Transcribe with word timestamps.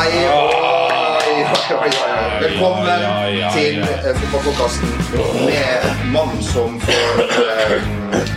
Hei, 0.00 0.12
oi, 0.32 1.42
oi, 1.44 1.74
oi, 1.76 1.76
oi. 1.76 1.88
Velkommen 2.40 3.02
til 3.52 3.82
eh, 3.84 4.06
fotballpodkasten 4.16 4.94
med 5.44 5.88
mannen 6.14 6.38
som 6.40 6.78
for 6.80 7.20
eh, 7.26 7.74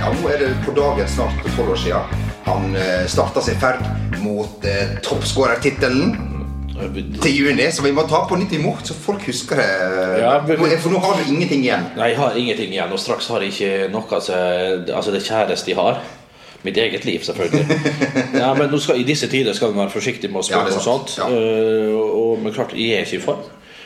Ja, 0.01 0.09
nå 0.11 0.27
er 0.27 0.41
det 0.41 0.49
på 0.65 0.73
dagen 0.75 1.07
snart 1.07 1.37
tolv 1.53 1.71
år 1.71 1.79
siden. 1.79 2.25
Han 2.49 2.75
uh, 2.75 3.05
starta 3.07 3.39
sin 3.45 3.55
ferd 3.61 3.79
mot 4.25 4.67
eh, 4.67 4.97
toppskårertittelen 5.07 6.11
til 7.23 7.31
juni, 7.31 7.69
så 7.71 7.85
vi 7.85 7.93
må 7.95 8.03
ta 8.11 8.25
på 8.27 8.41
nytt 8.41 8.57
imot, 8.57 8.83
så 8.83 8.97
folk 9.05 9.23
husker 9.29 9.61
det. 9.63 9.69
Ja, 10.19 10.33
men- 10.43 10.59
For 10.83 10.91
nå 10.91 10.99
har 10.99 11.15
du 11.15 11.31
ingenting 11.31 11.63
igjen. 11.63 11.87
Nei, 11.95 12.11
jeg 12.11 12.19
har 12.19 12.35
ingenting 12.43 12.75
igjen, 12.75 12.91
og 12.91 12.99
straks 12.99 13.31
har 13.31 13.39
jeg 13.39 13.55
ikke 13.55 13.87
noe 13.95 14.19
som 14.19 14.91
Altså 14.99 15.15
det 15.15 15.23
kjæreste 15.23 15.71
jeg 15.71 15.79
har. 15.79 16.03
Mitt 16.63 16.77
eget 16.79 17.05
liv, 17.05 17.23
selvfølgelig. 17.27 17.79
Ja, 18.43 18.53
men 18.57 18.71
skal, 18.79 19.01
I 19.01 19.07
disse 19.07 19.27
tider 19.31 19.53
skal 19.53 19.73
man 19.73 19.85
være 19.85 19.95
forsiktig 19.97 20.31
med 20.31 20.41
å 20.41 20.47
spørre 20.47 20.71
er 20.71 20.79
om 20.79 20.83
sånt. 20.83 21.17
Ja. 21.19 21.27
Eh, 21.27 21.93
og, 21.93 22.39
men 22.43 22.55
klart, 22.55 22.75
jeg 22.77 22.97
er 22.97 23.07
ikke 23.07 23.19
i 23.19 23.23
form. 23.23 23.43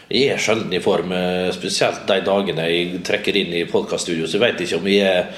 Jeg 0.07 0.31
er 0.31 0.39
sjelden 0.39 0.73
i 0.73 0.81
form, 0.83 1.11
eh, 1.11 1.49
spesielt 1.55 2.05
de 2.07 2.21
dagene 2.23 2.67
jeg 2.71 3.01
trekker 3.07 3.39
inn 3.41 3.55
i 3.57 3.65
podkaststudio. 3.67 4.27
Så 4.27 4.37
jeg 4.37 4.45
vet 4.45 4.67
ikke 4.67 4.81
om 4.81 4.91
jeg 4.91 5.07
er 5.07 5.31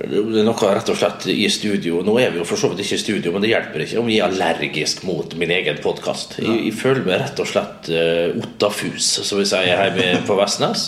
det 0.00 0.40
er 0.40 0.46
noe 0.46 0.68
rett 0.72 0.88
og 0.88 0.96
slett 0.96 1.26
i 1.28 1.44
studio. 1.52 2.00
Nå 2.04 2.14
er 2.22 2.32
vi 2.32 2.40
jo 2.40 2.46
for 2.48 2.60
så 2.60 2.70
vidt 2.70 2.86
ikke 2.86 2.96
i 2.96 3.02
studio, 3.02 3.32
men 3.34 3.44
det 3.44 3.50
hjelper 3.50 3.84
ikke 3.84 4.00
om 4.00 4.08
jeg 4.08 4.22
er 4.22 4.30
allergisk 4.30 5.02
mot 5.04 5.34
min 5.36 5.52
egen 5.52 5.80
podkast. 5.84 6.38
Jeg, 6.40 6.56
jeg 6.70 6.76
føler 6.78 7.04
meg 7.04 7.20
rett 7.20 7.42
og 7.42 7.48
slett 7.50 7.90
uh, 7.92 8.38
ottafus, 8.40 9.10
som 9.28 9.40
vi 9.40 9.44
sier 9.50 9.68
hjemme 9.68 10.22
på 10.24 10.38
Vestnes. 10.40 10.86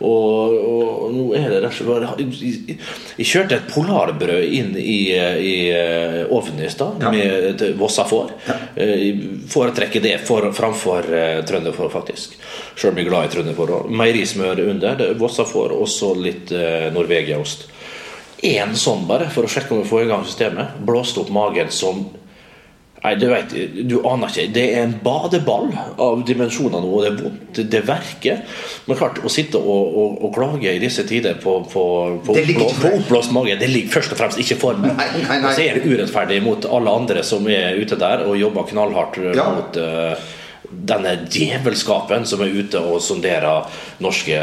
Og, 0.00 0.54
og 0.56 1.10
nå 1.12 1.24
er 1.36 1.50
det 1.52 1.58
jeg, 1.76 2.76
jeg, 3.18 3.26
kjørte 3.28 3.58
et 3.58 3.66
polarbrød 3.68 4.54
inn 4.56 4.70
i, 4.80 5.12
i 5.12 5.56
eh, 5.74 6.22
ovnen 6.32 6.64
i 6.64 6.70
stad 6.72 7.04
Ja. 7.04 7.10
med 7.12 7.60
vossa 7.76 8.06
får. 8.08 8.32
Ja. 8.46 8.56
Foretrekker 9.52 10.00
det 10.00 10.14
for, 10.24 10.46
framfor 10.56 11.04
uh, 11.10 11.42
trønderfår, 11.44 11.90
faktisk. 11.92 12.38
Sjøl 12.78 12.94
om 12.94 13.00
jeg 13.00 13.06
er 13.06 13.10
glad 13.10 13.28
i 13.28 13.34
trønderfår. 13.34 13.74
Meierismør 14.00 14.62
under, 14.70 15.04
vossa 15.20 15.44
får, 15.48 15.76
og 15.76 15.88
så 15.90 16.14
litt 16.16 16.52
uh, 16.54 16.88
Norvegiaost. 16.94 17.68
Én 18.46 18.72
sånn 18.78 19.04
bare, 19.08 19.28
for 19.28 19.44
å 19.44 19.52
sjekke 19.52 19.74
om 19.76 19.82
vi 19.82 19.90
får 19.90 20.06
i 20.06 20.10
gang 20.14 20.24
systemet. 20.24 20.80
Blåste 20.88 21.20
opp 21.20 21.32
magen 21.34 21.68
som 21.74 22.06
Nei, 23.00 23.14
du 23.16 23.26
vet, 23.30 23.52
du 23.88 23.94
aner 24.04 24.28
ikke. 24.28 24.42
Det 24.52 24.64
er 24.74 24.82
en 24.84 24.92
badeball 25.00 25.70
av 26.04 26.20
dimensjoner 26.28 26.82
nå, 26.84 26.90
og 26.92 27.04
det 27.04 27.08
er 27.08 27.20
vondt. 27.22 27.60
Det, 27.72 27.80
verker. 27.88 28.42
Men 28.84 28.98
klart, 29.00 29.22
å 29.24 29.30
sitte 29.32 29.60
og, 29.60 29.94
og, 30.02 30.18
og 30.26 30.34
klage 30.36 30.74
i 30.76 30.82
disse 30.82 31.06
tider 31.08 31.38
på, 31.40 31.54
på, 31.70 31.84
på, 32.26 32.36
på, 32.36 32.90
oppblåst 32.90 33.32
mage, 33.36 33.56
det 33.60 33.70
ligger 33.72 33.96
først 33.96 34.12
og 34.14 34.20
fremst 34.20 34.42
ikke 34.42 34.58
for 34.60 34.82
meg. 34.82 35.00
Og 35.40 35.48
så 35.48 35.64
er 35.64 35.80
det 35.80 35.88
urettferdig 35.88 36.42
mot 36.44 36.68
alle 36.68 36.98
andre 37.02 37.24
som 37.26 37.48
er 37.48 37.80
ute 37.80 37.96
der 38.00 38.26
og 38.26 38.36
jobber 38.40 38.68
knallhardt 38.68 39.18
Ja. 39.34 39.48
mot 39.54 39.76
uh, 39.80 40.28
denne 40.70 41.16
djevelskapen 41.26 42.26
som 42.28 42.42
er 42.44 42.52
ute 42.52 42.80
og 42.84 43.00
sonderer 43.02 43.66
norske, 44.04 44.42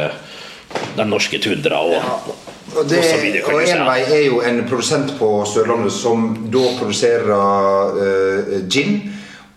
den 0.98 1.10
norske 1.10 1.40
tundra. 1.44 1.82
Og, 1.82 2.36
Og, 2.78 2.84
det, 2.90 2.98
Og 3.00 3.22
videre, 3.24 3.44
og. 3.48 3.62
Envei 3.64 4.02
er 4.04 4.24
jo 4.28 4.42
en 4.46 4.60
produsent 4.70 5.14
på 5.18 5.30
Sørlandet 5.50 5.94
som 5.96 6.28
da 6.52 6.66
produserer 6.78 7.32
uh, 7.32 8.58
gin 8.70 9.00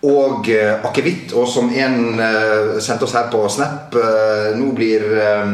og 0.07 0.47
uh, 0.47 0.87
akevitt. 0.87 1.35
Og 1.37 1.45
som 1.51 1.69
en 1.69 2.17
uh, 2.17 2.79
sendte 2.81 3.05
oss 3.05 3.13
her 3.17 3.27
på 3.33 3.43
Snap, 3.51 3.93
uh, 3.93 4.55
nå, 4.57 4.71
blir, 4.77 5.05
eh, 5.21 5.53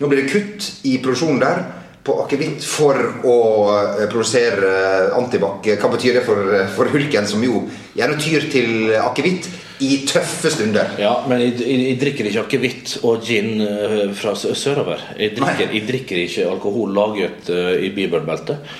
nå 0.00 0.10
blir 0.10 0.24
det 0.24 0.32
kutt 0.34 0.68
i 0.90 0.98
produksjonen 0.98 1.40
der 1.40 1.64
på 2.06 2.16
akevitt 2.22 2.64
for 2.66 2.96
å 3.26 3.36
eh, 3.74 4.06
produsere 4.06 4.72
uh, 5.10 5.18
antibac. 5.18 5.66
Hva 5.80 5.92
betyr 5.92 6.20
det 6.20 6.24
for, 6.26 6.50
eh, 6.54 6.68
for 6.76 6.90
hulken, 6.92 7.26
som 7.28 7.42
jo 7.44 7.64
gjerne 7.98 8.18
tyr 8.22 8.50
til 8.52 8.94
akevitt 9.02 9.50
i 9.78 9.98
tøffe 10.08 10.50
stunder? 10.52 10.94
Ja, 11.00 11.12
men 11.28 11.42
jeg, 11.42 11.58
jeg, 11.60 11.80
jeg 11.90 11.98
drikker 12.00 12.28
ikke 12.30 12.44
akevitt 12.46 12.94
og 13.04 13.24
gin 13.26 13.60
eh, 13.60 13.98
fra 14.16 14.32
sørover. 14.36 15.02
Jeg 15.20 15.34
drikker, 15.36 15.74
jeg 15.74 15.84
drikker 15.88 16.22
ikke 16.22 16.48
alkohol 16.48 16.94
laget 16.96 17.50
eh, 17.52 17.74
i 17.84 17.92
bibelbeltet. 17.96 18.74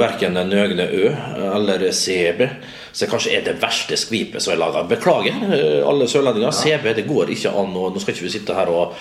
Verken 0.00 0.38
Nøgne 0.50 0.88
Ø 0.90 1.06
eller 1.54 1.86
CB. 1.94 2.46
Så 2.92 3.06
kanskje 3.06 3.36
er 3.38 3.46
det 3.46 3.58
verste 3.62 3.98
skvipet 3.98 4.42
som 4.42 4.56
er 4.56 4.62
laga. 4.64 4.82
Beklager, 4.90 5.38
eh, 5.54 5.80
alle 5.86 6.10
sørlendinger. 6.10 6.54
CB 6.56 6.94
det 6.98 7.06
går 7.08 7.30
ikke 7.36 7.54
an. 7.54 7.74
Nå 7.76 8.02
skal 8.02 8.16
ikke 8.16 8.26
vi 8.26 8.34
sitte 8.34 8.58
her 8.58 8.72
og 8.74 8.96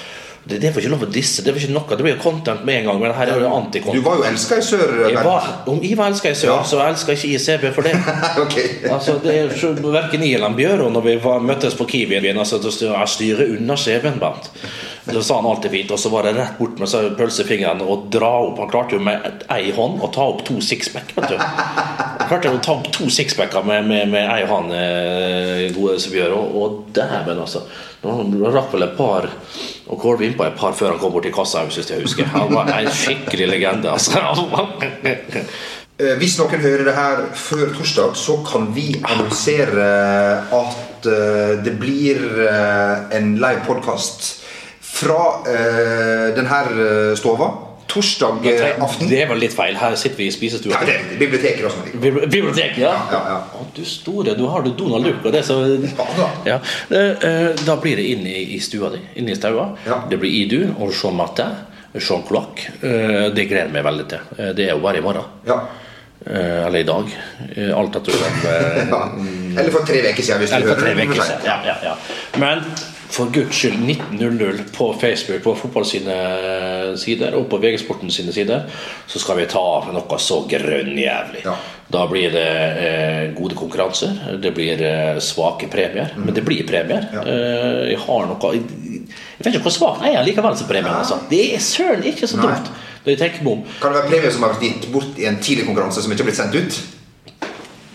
det, 0.46 0.60
det 0.64 0.72
får 0.74 0.82
ikke 0.84 0.92
lov 0.94 1.04
å 1.06 1.10
disse. 1.14 1.44
Det, 1.46 1.54
ikke 1.60 1.74
noe, 1.76 1.98
det 1.98 2.06
blir 2.06 2.16
jo 2.16 2.22
content 2.24 2.64
med 2.66 2.80
en 2.80 2.90
gang. 2.90 3.02
Men 3.04 3.14
her 3.18 3.32
er 3.34 3.44
jo 3.44 3.50
Du 3.94 4.02
var 4.06 4.20
jo 4.22 4.26
elska 4.30 4.58
i 4.58 4.66
sør, 4.66 4.96
Jeg 5.10 5.24
var, 5.26 5.50
om 5.70 5.82
jeg 5.84 5.98
var 6.00 6.14
elska 6.14 6.32
i 6.32 6.38
sør, 6.38 6.54
Ja. 6.56 6.64
så 6.64 6.80
elska 6.86 7.14
ikke 7.14 7.34
ICB 7.36 7.66
for 7.76 7.86
det. 7.86 7.96
ok. 8.44 8.58
Altså, 8.90 9.20
det 9.24 9.36
er 9.36 9.54
så, 9.58 9.74
Verken 9.90 10.24
jeg 10.26 10.40
eller 10.40 10.56
Bjørn 10.58 10.94
når 10.94 11.06
vi 11.06 11.16
var, 11.24 11.44
møttes 11.44 11.76
på 11.78 11.88
Kiwien 11.90 12.26
altså, 12.40 12.60
CB-en 12.64 13.58
unna 13.60 13.78
skjeven, 13.78 14.20
Da 15.14 15.22
sa 15.24 15.36
han 15.40 15.48
alltid 15.50 15.72
fint, 15.72 15.92
og 15.92 16.00
så 16.00 16.10
var 16.14 16.28
det 16.28 16.36
rett 16.38 16.58
bort 16.60 16.80
med 16.80 16.90
så 16.90 17.02
pølsefingeren 17.18 17.82
og 17.86 18.08
dra 18.14 18.30
opp. 18.46 18.60
Han 18.62 18.70
klarte 18.72 18.98
jo 18.98 19.04
med 19.04 19.44
ei 19.52 19.72
hånd 19.76 20.04
å 20.06 20.10
ta 20.14 20.28
opp 20.32 20.44
to 20.48 20.60
sixpack. 20.64 21.14
vet 21.16 21.34
du. 21.34 21.38
Han 21.40 22.28
klarte 22.30 22.54
å 22.54 22.62
ta 22.64 22.76
opp 22.78 22.92
to 22.94 23.10
sixpacker 23.14 23.66
med, 23.66 23.88
med, 23.90 24.12
med 24.14 24.30
ei 24.30 24.46
hånd, 24.50 24.74
eh, 24.76 25.66
gode 25.76 25.98
Bjørn. 26.14 26.36
Og, 26.38 26.60
og 26.62 26.78
dæven, 26.96 27.42
altså. 27.42 27.66
Han 28.06 28.38
rakk 28.54 28.72
vel 28.74 28.86
et 28.86 28.96
par 28.96 29.28
og 29.90 29.98
Kåre 30.00 30.24
innpå 30.28 30.46
et 30.46 30.56
par 30.56 30.76
før 30.78 30.94
han 30.94 31.02
kom 31.02 31.12
bort 31.16 31.26
til 31.26 31.34
kassa, 31.36 31.66
hvis 31.66 31.82
jeg 31.90 32.04
husker. 32.06 32.30
Han 32.36 32.54
var 32.54 32.70
en 32.78 32.94
skikkelig 32.94 33.50
legende, 33.56 33.92
altså. 33.98 34.22
Eh, 36.00 36.14
Hvis 36.16 36.38
noen 36.40 36.62
hører 36.64 36.86
det 36.88 36.94
her 36.96 37.18
før 37.36 37.74
torsdag, 37.76 38.14
så 38.16 38.38
kan 38.48 38.70
vi 38.72 38.94
annonsere 39.04 39.88
at 40.56 41.08
eh, 41.12 41.58
det 41.60 41.74
blir 41.82 42.22
en 42.48 43.34
live 43.36 43.66
podkast 43.68 44.39
fra 45.00 45.22
uh, 45.48 46.30
denne 46.36 47.16
stova 47.20 47.50
torsdag 47.90 48.46
eh, 48.46 48.84
aften. 48.84 49.10
Det 49.10 49.22
er 49.24 49.30
vel 49.32 49.40
litt 49.42 49.56
feil. 49.56 49.74
Her 49.80 49.96
sitter 49.98 50.20
vi 50.22 50.28
i 50.30 50.34
spisestua. 50.34 50.76
Ja, 50.78 50.86
det 50.86 51.18
biblioteket, 51.18 51.64
da. 51.66 51.72
som 51.74 51.88
er. 51.88 51.96
Bibli- 52.04 52.28
Biblioteket, 52.30 52.78
ja. 52.84 52.92
Ja, 53.12 53.22
ja. 53.34 53.38
Å, 53.58 53.66
du 53.76 53.82
store, 53.88 54.36
du 54.38 54.46
har 54.52 54.62
du 54.66 54.72
Donald 54.78 55.08
Duck 55.10 55.26
og 55.26 55.34
det 55.34 55.42
så 55.48 55.58
da. 55.98 56.28
ja. 56.46 56.60
Eh, 56.94 57.26
eh, 57.32 57.50
Da 57.66 57.80
blir 57.82 57.98
det 57.98 58.06
inn 58.12 58.28
i, 58.30 58.60
stua 58.62 58.92
di, 58.94 59.02
inn 59.22 59.30
i 59.34 59.38
staua. 59.38 59.72
Ja. 59.88 60.04
Det 60.10 60.20
blir 60.22 60.30
Idu 60.44 60.60
og 60.78 60.94
Jean 60.94 61.18
matte, 61.18 61.48
Cloac. 61.98 62.68
Eh, 62.84 63.32
Det 63.34 63.48
gleder 63.50 63.66
jeg 63.66 63.74
meg 63.80 63.88
veldig 63.90 64.08
til. 64.14 64.30
Eh, 64.38 64.54
Det 64.54 64.70
er 64.70 64.76
jo 64.76 64.84
bare 64.86 65.02
i 65.02 65.06
morgen. 65.10 65.26
Ja. 65.50 65.60
Eh, 66.28 66.68
Eller 66.68 66.84
i 66.84 66.88
dag. 66.94 67.10
Eh, 67.56 67.74
Alt 67.74 67.96
ettersom. 68.04 68.40
eh, 68.54 68.86
ja. 68.86 69.02
Eller 69.58 69.72
for 69.74 69.82
tre 69.90 70.04
uker 70.12 70.22
siden, 70.22 70.46
hvis 70.46 70.54
du 70.54 70.70
hører. 70.70 71.42
Ja, 71.48 71.58
ja, 71.66 71.76
ja. 71.90 71.98
Men 72.38 72.62
for 73.10 73.32
guds 73.34 73.58
skyld 73.58 73.80
19.00 73.82 74.70
på 74.76 74.94
Facebook, 75.02 75.42
på 75.44 75.56
fotball 75.58 75.86
sine 75.86 76.16
sider 77.02 77.36
og 77.40 77.48
på 77.50 77.58
VG-sporten 77.62 78.12
sine 78.14 78.34
sider, 78.36 78.68
så 79.10 79.22
skal 79.22 79.40
vi 79.42 79.48
ta 79.50 79.66
noe 79.90 80.20
så 80.22 80.44
grønnjævlig. 80.50 81.44
Ja. 81.48 81.56
Da 81.90 82.04
blir 82.06 82.30
det 82.30 82.50
eh, 82.86 83.24
gode 83.34 83.58
konkurranser, 83.58 84.38
det 84.42 84.52
blir 84.54 84.82
eh, 84.86 85.18
svake 85.26 85.72
premier. 85.74 86.14
Men 86.18 86.36
det 86.38 86.46
blir 86.46 86.68
premier. 86.70 87.10
Ja. 87.16 87.26
Eh, 87.26 87.82
jeg 87.96 88.04
har 88.06 88.30
noe 88.30 88.54
Jeg 88.54 88.90
jeg 89.40 89.46
vet 89.46 89.56
ikke 89.56 89.70
hvor 89.70 89.74
svak 89.74 90.02
jeg 90.04 90.18
er 90.20 90.26
likevel 90.28 90.56
som 90.60 90.68
premien. 90.68 90.94
Altså. 90.94 91.18
Det 91.32 91.42
er 91.56 91.62
søren 91.64 92.04
ikke 92.06 92.28
så 92.28 92.38
dumt. 92.38 92.70
Når 93.06 93.14
jeg 93.14 93.20
tenker 93.22 93.46
meg 93.46 93.54
om 93.54 93.62
Kan 93.80 93.94
det 93.94 94.02
være 94.02 94.12
premier 94.12 94.34
som 94.36 94.44
har 94.44 94.54
blitt 94.54 94.66
gitt 94.68 94.90
bort 94.94 95.18
i 95.18 95.26
en 95.30 95.40
tidlig 95.40 95.66
konkurranse 95.66 96.04
som 96.04 96.12
ikke 96.12 96.26
har 96.26 96.30
blitt 96.30 96.40
sendt 96.42 96.58
ut? 96.60 96.80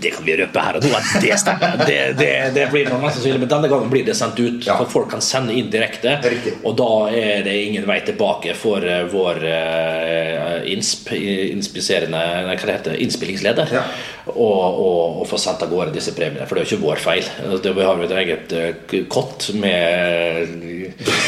Det 0.05 0.13
kan 0.15 0.27
vi 0.27 0.37
røpe 0.39 0.65
her 0.67 0.79
og 0.79 0.85
nå 0.85 0.93
at 0.99 1.13
det 1.25 1.39
stemmer. 1.41 1.77
Det, 1.89 1.99
det, 2.19 2.31
det 2.55 2.65
blir 2.73 2.89
nok 2.89 3.03
mest 3.03 3.19
sannsynlig, 3.19 3.41
men 3.43 3.51
denne 3.51 3.69
gangen 3.73 3.91
blir 3.93 4.05
det 4.07 4.15
sendt 4.19 4.39
ut. 4.41 4.63
Ja. 4.67 4.77
For 4.81 4.91
folk 4.93 5.11
kan 5.13 5.23
sende 5.25 5.55
inn 5.57 5.71
direkte. 5.73 6.17
Og 6.63 6.77
da 6.79 6.89
er 7.13 7.43
det 7.47 7.55
ingen 7.67 7.87
vei 7.89 7.99
tilbake 8.07 8.55
for 8.59 8.85
eh, 8.85 9.05
vår 9.13 9.41
uh, 9.45 10.59
insp, 10.71 11.11
inspiserende 11.17 12.21
hva 12.47 12.57
det 12.57 12.77
heter, 12.79 12.99
innspillingsleder 13.05 13.73
Ja. 13.75 13.85
å 14.31 14.49
og, 14.55 15.21
og 15.23 15.27
få 15.29 15.39
sendt 15.41 15.65
av 15.65 15.73
gårde 15.73 15.95
disse 15.97 16.15
premiene. 16.17 16.47
For 16.49 16.57
det 16.57 16.65
er 16.65 16.69
jo 16.69 16.77
ikke 16.79 16.87
vår 16.87 17.03
feil. 17.05 17.31
Det, 17.65 17.75
vi 17.77 17.87
har 17.87 18.00
jo 18.00 18.09
et 18.09 18.17
eget 18.23 18.55
eh, 18.59 18.99
kott 19.12 19.50
med 19.61 20.84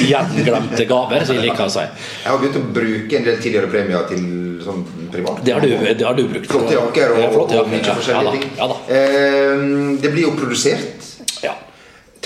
gjenglemte 0.07 0.85
gaver, 0.89 1.25
som 1.25 1.39
jeg 1.39 1.49
liker 1.49 1.67
å 1.67 1.73
si. 1.73 1.85
Jeg 2.25 2.31
har 2.31 2.39
begynt 2.43 2.59
å 2.61 2.65
bruke 2.79 3.19
en 3.19 3.27
del 3.27 3.41
tidligere 3.41 3.71
premier 3.73 4.07
til 4.11 4.25
sånn 4.67 4.85
privat. 5.13 5.43
Det 5.47 5.55
har 5.57 5.61
du, 5.65 5.75
det 5.87 6.07
har 6.07 6.15
du 6.19 6.25
brukt. 6.29 6.49
Flotte 6.51 6.75
jakker 6.77 7.15
og, 7.15 7.21
Ja, 7.23 7.31
flotte 7.35 7.61
og 7.63 7.71
mye 7.73 7.83
forskjellige 8.01 8.33
ja, 8.33 8.37
ting. 8.37 8.51
ja, 8.59 8.71
da. 8.73 8.79
Eh, 8.97 9.67
det 10.03 10.13
blir 10.15 10.27
jo 10.29 10.35
produsert. 10.39 11.13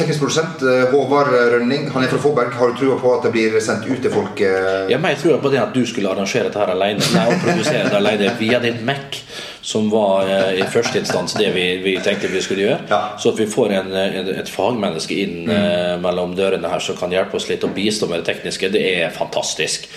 Teknisk 0.00 0.22
produsent 0.22 0.62
eh, 0.64 0.86
Håvard 0.88 1.28
Rønning, 1.52 1.90
han 1.92 2.04
er 2.04 2.08
fra 2.08 2.20
Fåberg. 2.22 2.54
Har 2.56 2.72
du 2.72 2.78
trua 2.80 2.96
på 3.00 3.12
at 3.18 3.26
det 3.26 3.32
blir 3.34 3.58
sendt 3.60 3.84
ut 3.84 4.00
til 4.00 4.12
folk? 4.14 4.40
eh? 4.40 4.88
Ja, 4.88 4.96
men 4.96 5.12
jeg 5.12 5.20
tror 5.20 5.42
på 5.42 5.52
det 5.52 5.60
at 5.60 5.76
du 5.76 5.82
skulle 5.88 6.08
arrangere 6.08 6.48
dette 6.48 6.62
her 6.62 6.72
alene 6.72 7.04
Nei, 7.12 7.26
og 7.28 7.44
produsere 7.44 7.90
det 7.90 7.98
alene 7.98 8.32
via 8.40 8.62
din 8.64 8.80
Mac, 8.88 9.20
som 9.60 9.90
var 9.92 10.30
eh, 10.30 10.62
i 10.62 10.66
første 10.72 11.02
instans 11.02 11.36
det 11.36 11.52
vi, 11.52 11.66
vi 11.84 11.94
tenkte 12.00 12.32
vi 12.32 12.40
skulle 12.44 12.64
gjøre. 12.64 12.80
Ja. 12.88 13.02
Så 13.20 13.34
at 13.34 13.44
vi 13.44 13.50
får 13.50 13.76
en, 13.76 13.92
en, 13.92 14.32
et 14.40 14.52
fagmenneske 14.52 15.20
inn 15.20 15.44
mm. 15.50 16.00
mellom 16.00 16.32
dørene 16.38 16.72
her 16.72 16.80
som 16.84 16.96
kan 16.96 17.12
hjelpe 17.12 17.36
oss 17.36 17.50
litt 17.52 17.68
og 17.68 17.76
bistå 17.76 18.08
med 18.08 18.22
det 18.22 18.32
tekniske, 18.32 18.72
det 18.72 18.86
er 18.96 19.12
fantastisk. 19.14 19.90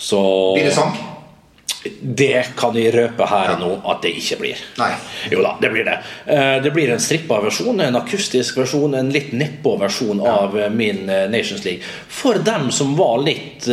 Så 0.00 0.24
Blir 0.56 0.70
det 0.70 0.76
sang? 0.76 0.96
Det 2.02 2.42
kan 2.60 2.74
vi 2.74 2.82
røpe 2.92 3.24
her 3.30 3.54
og 3.54 3.60
nå 3.62 3.68
at 3.88 4.02
det 4.04 4.10
ikke 4.20 4.36
blir. 4.42 4.58
Nei. 4.76 4.90
Jo 5.32 5.40
da, 5.44 5.54
det 5.62 5.70
blir 5.72 5.86
det. 5.88 5.94
Eh, 6.26 6.58
Det 6.62 6.72
blir 6.74 6.90
en 6.92 7.00
strippa 7.00 7.38
versjon, 7.40 7.80
en 7.80 7.96
akustisk 7.96 8.58
versjon, 8.60 8.94
en 8.98 9.08
litt 9.14 9.30
nedpå 9.32 9.78
versjon 9.80 10.20
av 10.20 10.58
eh, 10.60 10.68
min 10.68 11.08
eh, 11.08 11.24
Nations 11.32 11.64
League. 11.64 11.80
For 12.08 12.34
dem 12.44 12.68
som 12.70 12.92
var 12.98 13.18
litt 13.24 13.64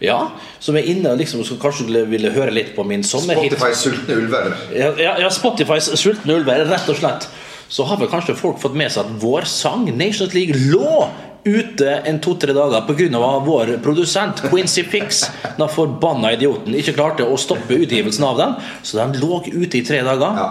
Ja, 0.00 0.30
som 0.58 0.76
er 0.80 0.86
inne 0.88 1.12
liksom, 1.20 1.42
som 1.44 1.58
kanskje 1.60 1.84
ville- 2.08 2.30
høre 2.32 2.50
litt 2.50 2.74
på 2.76 2.84
min 2.88 3.02
sommerhit. 3.04 3.52
Spotify 3.52 3.74
sultne 3.76 4.14
ulver. 4.16 4.54
Ja, 4.72 4.94
ja, 4.96 5.14
ja, 5.20 5.28
Spotifys 5.30 5.90
sultne 6.00 6.38
ulver, 6.40 6.64
rett 6.70 6.88
og 6.88 6.96
slett. 6.96 7.28
Så 7.68 7.84
har 7.84 8.00
vel 8.00 8.08
kanskje 8.08 8.34
folk 8.34 8.56
fått 8.58 8.74
med 8.74 8.90
seg 8.90 9.04
at 9.04 9.12
vår 9.22 9.44
sang, 9.44 9.84
Nations 9.96 10.32
League, 10.34 10.56
lå 10.72 11.04
ute 11.44 11.94
en 12.06 12.18
to-tre 12.20 12.52
dager 12.56 12.82
pga. 12.88 13.20
vår 13.46 13.78
produsent 13.82 14.42
Quincy 14.50 14.82
Fix, 14.84 15.24
den 15.56 15.68
forbanna 15.68 16.32
idioten, 16.32 16.74
ikke 16.74 16.96
klarte 16.96 17.24
å 17.24 17.36
stoppe 17.36 17.74
utgivelsen 17.74 18.24
av 18.24 18.36
den. 18.38 18.58
Så 18.82 18.98
den 18.98 19.16
lå 19.20 19.42
ute 19.46 19.78
i 19.78 19.84
tre 19.84 20.02
dager. 20.02 20.36
Ja. 20.36 20.50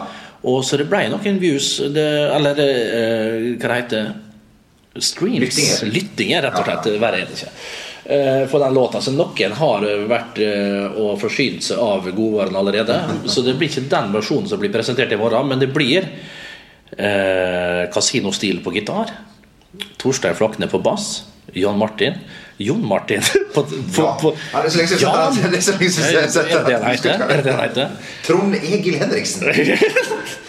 Og 0.50 0.64
så 0.66 0.78
det 0.80 0.88
ble 0.88 1.10
noen 1.12 1.40
views, 1.42 1.78
det, 1.92 2.08
eller 2.32 2.60
eh, 2.64 3.54
hva 3.60 3.68
det 3.68 3.80
heter 3.82 4.12
Streams. 5.00 5.40
Lyttinger. 5.40 5.94
Lyttinger, 5.94 6.42
rett 6.48 6.60
og 6.60 6.66
slett. 6.66 6.90
Verre 7.00 7.22
er 7.22 7.30
det 7.30 7.38
ikke. 7.38 7.52
Eh, 8.10 8.48
For 8.50 8.64
den 8.64 8.74
låta. 8.74 9.02
Så 9.02 9.14
noen 9.14 9.56
har 9.60 9.86
vært 10.10 10.40
eh, 10.42 10.98
og 10.98 11.20
forsynt 11.22 11.68
seg 11.68 11.82
av 11.84 12.08
godvaren 12.10 12.58
allerede. 12.58 12.98
Så 13.32 13.44
det 13.46 13.58
blir 13.60 13.70
ikke 13.70 13.90
den 13.92 14.14
versjonen 14.16 14.50
som 14.50 14.62
blir 14.62 14.74
presentert 14.74 15.14
i 15.14 15.20
morgen, 15.20 15.52
men 15.52 15.62
det 15.62 15.70
blir 15.76 16.08
eh, 16.98 17.84
Kasinostil 17.94 18.64
på 18.66 18.74
gitar. 18.80 19.14
Torstein 19.98 20.36
Flakne 20.36 20.68
på 20.68 20.80
bass. 20.84 21.24
Jan 21.54 21.78
Martin. 21.78 22.14
Jon 22.58 22.82
Martin 22.86 23.22
på, 23.54 23.64
på, 23.64 24.04
Ja. 24.04 24.18
på, 24.22 24.36
Ja, 24.54 24.62
det 24.62 24.68
er 24.68 24.72
så. 24.72 24.82
Det 27.30 27.38
er 27.38 27.42
det 27.44 27.54
han 27.54 27.64
heter? 27.70 27.90
Trond 28.28 28.56
Egil 28.60 29.00
Henriksen. 29.00 29.48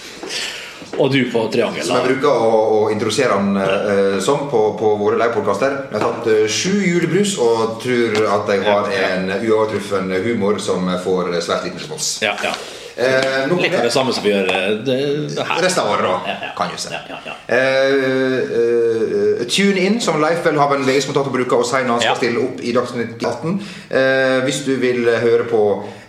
Og 1.00 1.12
du 1.12 1.20
på 1.32 1.46
triangel. 1.52 1.84
Som 1.86 1.96
jeg 1.96 2.10
bruker 2.10 2.28
å, 2.48 2.58
å 2.76 2.80
introdusere 2.92 3.36
han 3.38 3.54
eh, 3.56 4.18
som 4.24 4.44
på, 4.52 4.64
på 4.80 4.94
våre 5.00 5.16
livepodkaster. 5.20 5.78
Jeg 5.88 5.96
har 5.96 6.04
tatt 6.04 6.28
eh, 6.32 6.44
sju 6.50 6.74
julebrus 6.84 7.38
og 7.40 7.78
tror 7.80 8.20
at 8.36 8.52
jeg 8.52 8.66
har 8.68 8.92
en 9.06 9.32
uovertruffen 9.38 10.12
humor 10.26 10.60
som 10.60 10.90
får 11.04 11.32
svært 11.40 11.66
liten 11.70 11.80
respons. 11.80 12.12
Ja, 12.24 12.36
ja. 12.44 12.52
Eh, 13.00 13.48
Litt 13.56 13.74
av 13.74 13.84
det 13.86 13.92
samme 13.94 14.12
som 14.12 14.24
vi 14.24 14.32
gjør 14.32 14.50
eh, 14.52 14.66
det, 14.84 14.96
det 15.32 15.44
her. 15.46 15.62
Resten 15.64 15.86
av 15.86 15.92
året, 15.94 16.04
da. 16.04 16.16
Ja, 16.28 16.34
ja. 16.44 16.50
Kan 16.58 16.74
jo 16.74 16.80
se. 16.82 16.92
Ja, 16.92 17.00
ja, 17.08 17.20
ja. 17.30 17.36
Eh, 17.56 18.50
eh, 18.60 19.46
tune 19.48 19.80
in, 19.86 20.00
som 20.04 20.20
Leif 20.20 20.44
Welhaven, 20.44 20.84
VG-kommentator, 20.84 21.32
bruker 21.32 21.62
å 21.62 21.66
si 21.66 21.80
når 21.80 21.96
han 21.96 22.04
skal 22.04 22.20
stille 22.20 22.44
opp 22.44 22.60
i 22.60 22.74
Dagsnytt 22.76 23.16
18. 23.24 23.56
Eh, 23.88 24.36
hvis 24.44 24.62
du 24.68 24.74
vil 24.82 25.08
høre 25.22 25.48
på 25.48 25.62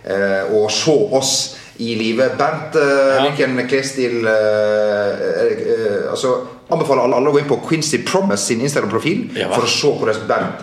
eh, 0.04 0.52
og 0.52 0.68
se 0.74 0.98
oss 1.16 1.32
i 1.82 1.94
livet. 1.98 2.36
Bernt, 2.38 2.76
eh, 2.76 2.82
Ja. 3.16 3.22
hvilken 3.26 3.56
klesstil 3.68 4.26
eh, 4.26 5.22
eh, 5.42 6.10
altså, 6.10 6.34
Anbefaler 6.72 7.02
alle, 7.04 7.16
alle 7.18 7.28
å 7.28 7.34
gå 7.34 7.40
inn 7.42 7.48
på 7.50 7.58
Quincy 7.66 7.98
Promise 8.08 8.46
sin 8.48 8.62
Instagram-profil 8.64 9.34
Ja, 9.36 9.50
for 9.52 9.66
å 9.66 9.68
se 9.68 9.90
hvordan 9.98 10.22
Bernt 10.30 10.62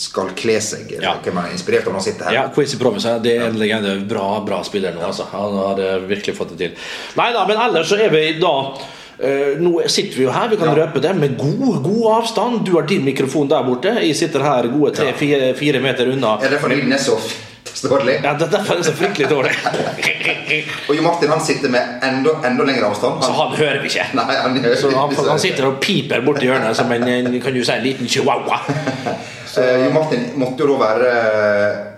skal 0.00 0.30
kle 0.38 0.56
seg. 0.64 0.94
Ja. 1.02 1.12
Hvem 1.22 1.36
han 1.36 1.50
er 1.50 1.52
inspirert 1.54 1.84
av 1.86 1.92
når 1.92 2.00
han 2.00 2.06
sitter 2.06 2.24
her. 2.30 2.36
Ja, 2.38 2.44
Quincy 2.54 2.78
Promise 2.80 3.12
det 3.22 3.34
er 3.36 3.44
en 3.50 3.58
legende. 3.60 3.92
Bra 4.08 4.40
bra 4.46 4.62
spiller 4.66 4.96
nå. 4.96 5.04
Altså. 5.04 5.26
Han 5.34 5.58
har 5.60 5.82
virkelig 6.08 6.34
fått 6.38 6.54
det 6.56 6.58
til. 6.62 6.84
Nei 7.20 7.28
da, 7.36 7.44
men 7.46 7.60
ellers 7.68 7.92
så 7.92 8.00
er 8.00 8.14
vi 8.14 8.26
da 8.40 8.54
Uh, 9.14 9.54
nå 9.62 9.76
sitter 9.86 10.16
vi 10.18 10.24
jo 10.24 10.30
her, 10.34 10.48
vi 10.50 10.56
kan 10.58 10.72
Ja. 10.72 10.74
røpe 10.74 11.00
det, 11.00 11.12
med 11.14 11.36
god, 11.38 11.76
god 11.84 12.06
avstand. 12.16 12.64
Du 12.66 12.72
har 12.72 12.82
din 12.82 13.04
mikrofon 13.04 13.46
der 13.48 13.62
borte. 13.62 13.92
Jeg 14.02 14.16
sitter 14.18 14.42
her 14.42 14.66
gode 14.66 14.90
tre-fire 14.96 15.80
meter 15.80 16.10
unna. 16.10 16.32
Er 16.42 16.50
det 16.50 16.58
fordi 16.58 16.80
den 16.80 16.92
er 16.92 16.98
så 16.98 17.14
dårlig? 17.92 18.20
Ja, 18.24 18.32
det, 18.38 18.50
Derfor 18.52 18.78
er 18.78 18.82
så 18.86 18.92
fryktelig 18.96 19.28
dårlig. 19.30 19.52
Og 20.88 20.96
Jo 20.96 21.02
Martin 21.02 21.32
han 21.32 21.40
sitter 21.44 21.72
med 21.72 22.02
enda, 22.06 22.36
enda 22.46 22.64
lengre 22.64 22.86
avstand. 22.90 23.22
Så 23.24 23.32
han 23.34 23.54
hører 23.58 23.80
vi 23.82 23.90
ikke. 23.92 24.06
Nei, 24.14 24.36
han, 24.36 24.58
Så 24.80 24.90
han, 24.94 25.14
han 25.28 25.40
sitter 25.42 25.68
og 25.70 25.80
piper 25.82 26.22
borti 26.26 26.46
hjørnet 26.48 26.76
som 26.78 26.92
en, 26.94 27.08
en 27.08 27.40
kan 27.42 27.54
du 27.56 27.62
si, 27.64 27.72
en 27.74 27.82
liten 27.86 28.08
chihuahua. 28.08 28.60
Eh, 29.54 29.84
Jo 29.84 29.90
Martin 29.94 30.24
måtte 30.34 30.64
jo 30.64 30.72
da 30.72 30.76
være 30.80 31.10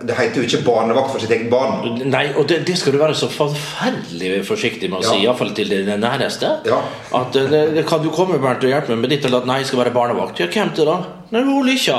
Det 0.05 0.13
heter 0.19 0.43
jo 0.43 0.45
ikke 0.45 0.59
barnevakt 0.67 1.09
for 1.15 1.23
sitt 1.23 1.31
eget 1.33 1.47
barn. 1.49 1.87
Nei, 2.13 2.27
og 2.37 2.45
det, 2.51 2.59
det 2.69 2.75
skal 2.77 2.93
du 2.93 2.99
være 3.01 3.15
så 3.17 3.31
forferdelig 3.33 4.43
forsiktig 4.45 4.91
med 4.93 5.01
å 5.01 5.07
si, 5.07 5.15
Ja. 5.23 5.31
iallfall 5.31 5.55
til 5.57 5.71
dine 5.73 5.97
næreste. 5.97 6.51
Ja. 6.69 6.83
At 7.17 7.39
eh, 7.41 7.49
det, 7.79 7.87
kan 7.89 8.05
du 8.05 8.11
komme 8.13 8.37
Bernt, 8.43 8.61
og 8.61 8.69
hjelpe 8.75 8.93
meg 8.93 9.07
med 9.07 9.15
ditt 9.17 9.25
eller 9.25 9.41
at 9.41 9.49
nei, 9.49 9.63
jeg 9.63 9.71
skal 9.71 9.87
være 9.87 9.95
barnevakt. 9.97 10.41
Ja, 10.45 10.51
hvem 10.53 10.75
til 10.77 10.85
da? 10.91 10.99
Nei, 11.33 11.47
hun 11.49 11.65
Lykkja. 11.65 11.97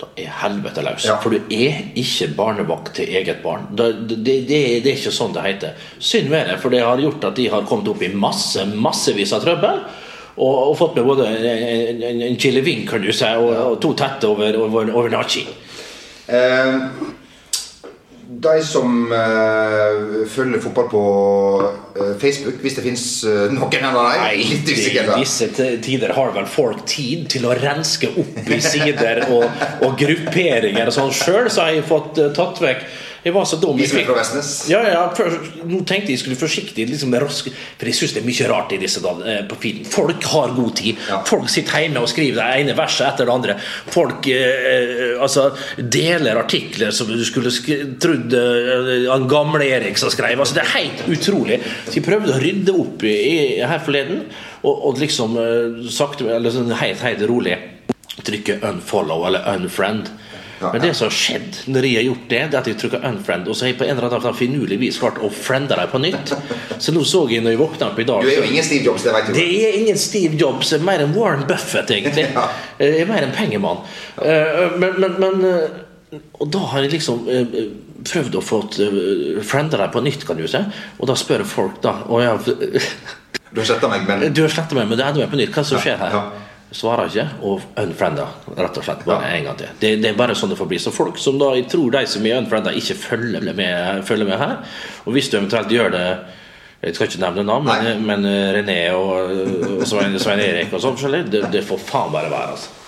Da 0.00 0.08
er 0.18 0.30
helvete 0.40 0.82
løs. 0.82 1.04
Ja. 1.06 1.18
For 1.22 1.30
du 1.34 1.52
er 1.54 1.82
ikke 2.00 2.30
barnevakt 2.34 2.96
til 2.98 3.12
eget 3.14 3.42
barn. 3.44 3.68
Det, 3.70 3.90
det, 4.10 4.16
det, 4.24 4.60
det 4.82 4.90
er 4.90 4.96
ikke 4.98 5.14
sånn 5.14 5.34
det 5.36 5.44
heter. 5.44 5.84
Synd 6.02 6.32
med 6.32 6.50
det, 6.50 6.58
for 6.62 6.74
det 6.74 6.82
har 6.82 7.02
gjort 7.02 7.28
at 7.30 7.38
de 7.38 7.46
har 7.52 7.68
kommet 7.68 7.92
opp 7.92 8.02
i 8.02 8.10
masse, 8.10 8.64
massevis 8.74 9.34
av 9.36 9.44
trøbbel. 9.46 9.84
Og, 10.34 10.54
og 10.70 10.72
fått 10.80 10.96
med 10.98 11.06
både 11.06 11.28
en, 11.30 12.02
en, 12.02 12.22
en 12.26 12.86
kan 12.88 13.04
du 13.04 13.12
si, 13.14 13.28
og, 13.38 13.52
og 13.54 13.76
to 13.82 13.92
tette 13.94 14.26
over, 14.26 14.56
over, 14.58 14.90
over 14.90 15.12
nachi. 15.14 15.44
Eh, 16.26 16.74
de 18.42 18.62
som 18.64 19.12
uh, 19.12 20.24
følger 20.30 20.60
fotball 20.64 20.88
på 20.90 21.02
uh, 21.96 22.12
Facebook, 22.20 22.58
hvis 22.64 22.76
det 22.78 22.84
fins 22.84 23.04
uh, 23.28 23.52
noen 23.52 23.86
av 23.88 23.98
nei, 23.98 24.36
litt 24.40 24.68
usikker. 24.68 25.12
I 25.14 25.22
disse 25.22 25.48
tider 25.84 26.14
har 26.16 26.34
vel 26.34 26.48
folk 26.50 26.84
tid 26.90 27.28
til 27.34 27.46
å 27.48 27.54
renske 27.58 28.10
opp 28.20 28.50
i 28.50 28.60
sider 28.64 29.24
og, 29.28 29.46
og 29.84 29.96
grupperinger 30.00 30.90
og 30.90 30.96
sånn. 30.96 31.12
Sjøl 31.14 31.50
så 31.52 31.66
har 31.66 31.76
jeg 31.76 31.86
fått 31.88 32.20
eh, 32.22 32.32
tatt 32.34 32.60
vekk 32.62 32.86
Jeg 33.24 33.32
var 33.32 33.46
så 33.48 33.56
dum. 33.60 33.78
Jeg 33.80 33.88
fikk- 33.88 34.10
Ja, 34.68 34.82
ja, 34.84 35.02
før, 35.16 35.32
nå 35.64 35.78
tenkte 35.88 36.12
jeg 36.12 36.20
skulle 36.20 36.36
forsiktig 36.36 36.84
liksom 36.90 37.14
raske, 37.16 37.50
For 37.78 37.86
jeg 37.88 37.94
syns 37.96 38.12
det 38.12 38.22
er 38.22 38.26
mye 38.28 38.48
rart 38.50 38.72
i 38.72 38.78
disse 38.82 39.00
dager 39.00 39.26
eh, 39.32 39.42
på 39.48 39.56
feeden. 39.62 39.84
Folk 39.88 40.24
har 40.24 40.52
god 40.54 40.74
tid. 40.76 40.96
Ja. 41.08 41.22
Folk 41.24 41.48
sitter 41.48 41.80
hjemme 41.86 42.02
og 42.04 42.08
skriver 42.12 42.36
det 42.42 42.60
ene 42.60 42.76
verset 42.76 43.06
etter 43.08 43.24
det 43.30 43.34
andre. 43.34 43.56
Folk 43.94 44.28
eh, 44.28 44.68
eh, 44.74 45.22
altså, 45.24 45.46
deler 45.78 46.36
artikler 46.42 46.92
som 46.92 47.08
du 47.08 47.24
skulle 47.24 47.50
sk 47.54 47.70
trodd 48.02 48.34
eh, 48.36 49.08
han 49.10 49.28
gamle 49.30 49.64
Erik 49.64 49.96
som 50.00 50.12
skrev. 50.12 50.36
Altså, 50.38 50.58
det 50.58 50.66
er 50.66 50.74
helt 50.76 51.06
utrolig. 51.16 51.60
Så 51.88 51.96
jeg 51.98 52.04
prøvde 52.04 52.34
å 52.36 52.40
rydde 52.42 52.76
opp 52.76 53.02
i, 53.08 53.14
i 53.58 53.62
her 53.64 53.80
forleden, 53.84 54.26
og, 54.64 54.84
og 54.90 55.00
liksom 55.00 55.38
eh, 55.40 55.88
sakte, 55.92 56.28
eller 56.28 56.52
sånn 56.52 56.72
helt, 56.76 57.00
helt 57.04 57.24
rolig 57.30 57.56
trykke 58.24 58.60
unfollow 58.62 59.24
eller 59.26 59.42
unfriend. 59.56 60.06
Men 60.72 60.80
det 60.82 60.90
som 60.96 61.06
har 61.08 61.14
skjedd 61.14 61.58
når 61.74 61.86
jeg 61.88 61.94
har 61.98 62.04
gjort 62.08 62.24
det, 62.30 62.40
det 62.50 62.56
er 62.56 62.60
at 62.62 62.68
jeg 62.70 62.78
trykker 62.80 63.04
unfriend, 63.10 63.48
og 63.48 63.56
så 63.56 63.64
har 63.66 63.72
jeg 63.72 63.78
på 63.80 63.84
en 63.88 63.96
eller 63.98 64.16
annen 64.18 64.36
finurlig 64.38 64.78
vis 64.80 64.98
klart 65.02 65.18
å 65.20 65.30
friende 65.34 65.76
dem 65.78 65.90
på 65.92 66.00
nytt. 66.02 66.32
Så 66.78 66.94
nå 66.94 67.02
så 67.08 67.24
jeg 67.30 67.44
når 67.44 67.54
jeg 67.56 67.60
våkna 67.60 67.88
opp 67.92 67.98
i 68.00 68.06
dag 68.08 68.22
Du 68.24 68.28
er 68.30 68.38
jo 68.40 68.46
ingen 68.50 68.64
Steve 68.66 68.84
Jobs, 68.88 69.02
det 69.06 69.12
vet 69.16 69.26
du. 69.28 69.32
det 69.38 69.46
er 69.68 69.78
ingen 69.82 69.98
Steve 70.00 70.38
Jobs, 70.40 70.70
det 70.74 70.80
er 70.80 70.86
mer 70.88 71.04
enn 71.04 71.14
Warren 71.16 71.44
Buffett, 71.48 71.90
egentlig. 71.94 72.28
Ja. 72.34 72.48
Jeg 72.80 73.04
er 73.04 73.10
mer 73.10 73.22
en 73.26 73.34
pengemann. 73.36 73.82
Eh, 74.18 74.78
Men, 74.78 74.96
men, 75.00 75.18
men 75.22 75.44
eh, 75.50 76.20
Og 76.40 76.48
da 76.54 76.58
har 76.72 76.82
jeg 76.84 76.92
liksom 76.96 77.26
eh, 77.30 77.58
prøvd 78.04 78.36
å 78.38 78.42
få 78.44 78.58
frienda 79.46 79.78
dem 79.80 79.92
på 79.94 80.02
nytt, 80.04 80.24
kan 80.28 80.36
du 80.38 80.46
si. 80.50 80.60
Og 80.98 81.08
da 81.10 81.14
spør 81.18 81.44
folk, 81.48 81.80
da 81.84 81.94
og 82.08 82.20
jeg, 82.22 82.56
Du 83.54 83.60
har 83.62 83.68
sletta 83.68 83.88
meg, 83.92 84.04
men 84.08 84.34
Du 84.34 84.42
har 84.44 84.50
sletta 84.52 84.74
meg, 84.76 84.88
men 84.90 84.98
det 84.98 85.04
er 85.06 85.14
enda 85.14 85.28
på 85.30 85.38
nytt. 85.40 85.54
Hva 85.54 85.64
som 85.66 85.80
skjer 85.82 86.00
her? 86.02 86.16
Ja. 86.18 86.24
Svarer 86.74 87.10
ikke, 87.10 87.24
og 87.46 87.62
unfrienda. 87.78 88.26
Rett 88.58 88.78
og 88.80 88.86
slett. 88.86 89.04
Bare 89.06 89.28
en 89.36 89.48
gang 89.48 89.58
til. 89.60 89.74
Det, 89.78 89.92
det 90.02 90.10
er 90.10 90.16
bare 90.18 90.34
sånn 90.34 90.50
det 90.50 90.58
får 90.58 90.70
bli. 90.72 90.80
Så 90.82 90.92
folk 90.94 91.20
som 91.22 91.38
da, 91.38 91.52
jeg 91.54 91.68
tror 91.70 91.92
de 91.94 92.02
som 92.10 92.26
er 92.26 92.40
unfrienda, 92.40 92.72
ikke 92.74 92.96
følger 92.98 93.52
med, 93.54 94.02
følger 94.08 94.30
med 94.30 94.40
her. 94.42 94.56
Og 95.04 95.14
hvis 95.14 95.30
du 95.30 95.38
eventuelt 95.38 95.70
gjør 95.70 95.94
det 95.94 96.06
jeg 96.84 96.96
skal 96.98 97.08
ikke 97.08 97.20
nevne 97.22 97.44
navn, 97.48 97.64
men, 97.64 98.02
men 98.04 98.26
René 98.58 98.78
og, 98.92 99.30
og 99.78 99.86
Svein, 99.88 100.18
Svein 100.20 100.42
Erik 100.44 100.74
og 100.74 100.82
sånn 100.82 100.98
forskjellig, 100.98 101.22
det, 101.32 101.46
det 101.54 101.62
får 101.64 101.80
faen 101.80 102.12
bare 102.12 102.28
være. 102.28 102.56
altså. 102.58 102.83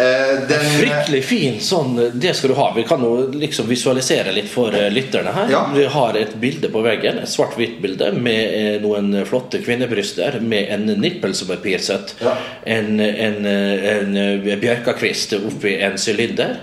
Eh, 0.00 0.32
den, 0.48 0.64
Fryktelig 0.78 1.20
fin 1.24 1.58
sånn 1.62 1.94
Det 2.14 2.32
skal 2.36 2.52
du 2.52 2.56
ha. 2.58 2.70
Vi 2.76 2.84
kan 2.88 3.02
jo 3.04 3.26
liksom 3.34 3.68
visualisere 3.70 4.32
litt 4.34 4.48
for 4.50 4.74
eh, 4.76 4.88
lytterne 4.92 5.34
her. 5.36 5.52
Ja. 5.52 5.62
Vi 5.74 5.84
har 5.94 6.18
et 6.18 6.34
bilde 6.40 6.70
på 6.72 6.82
veggen, 6.84 7.20
et 7.22 7.30
svart-hvitt 7.30 7.78
bilde 7.82 8.12
med 8.16 8.56
eh, 8.56 8.80
noen 8.82 9.12
flotte 9.28 9.62
kvinnebryster 9.64 10.40
med 10.40 10.72
en 10.74 10.88
nippel 11.00 11.36
som 11.36 11.52
er 11.54 11.62
piercet. 11.62 12.16
Ja. 12.24 12.34
En, 12.64 12.96
en, 13.00 13.40
en, 13.46 14.16
eh, 14.16 14.56
bjørkakvist 14.60 15.36
oppi 15.40 15.76
en 15.84 15.98
sylinder. 16.00 16.58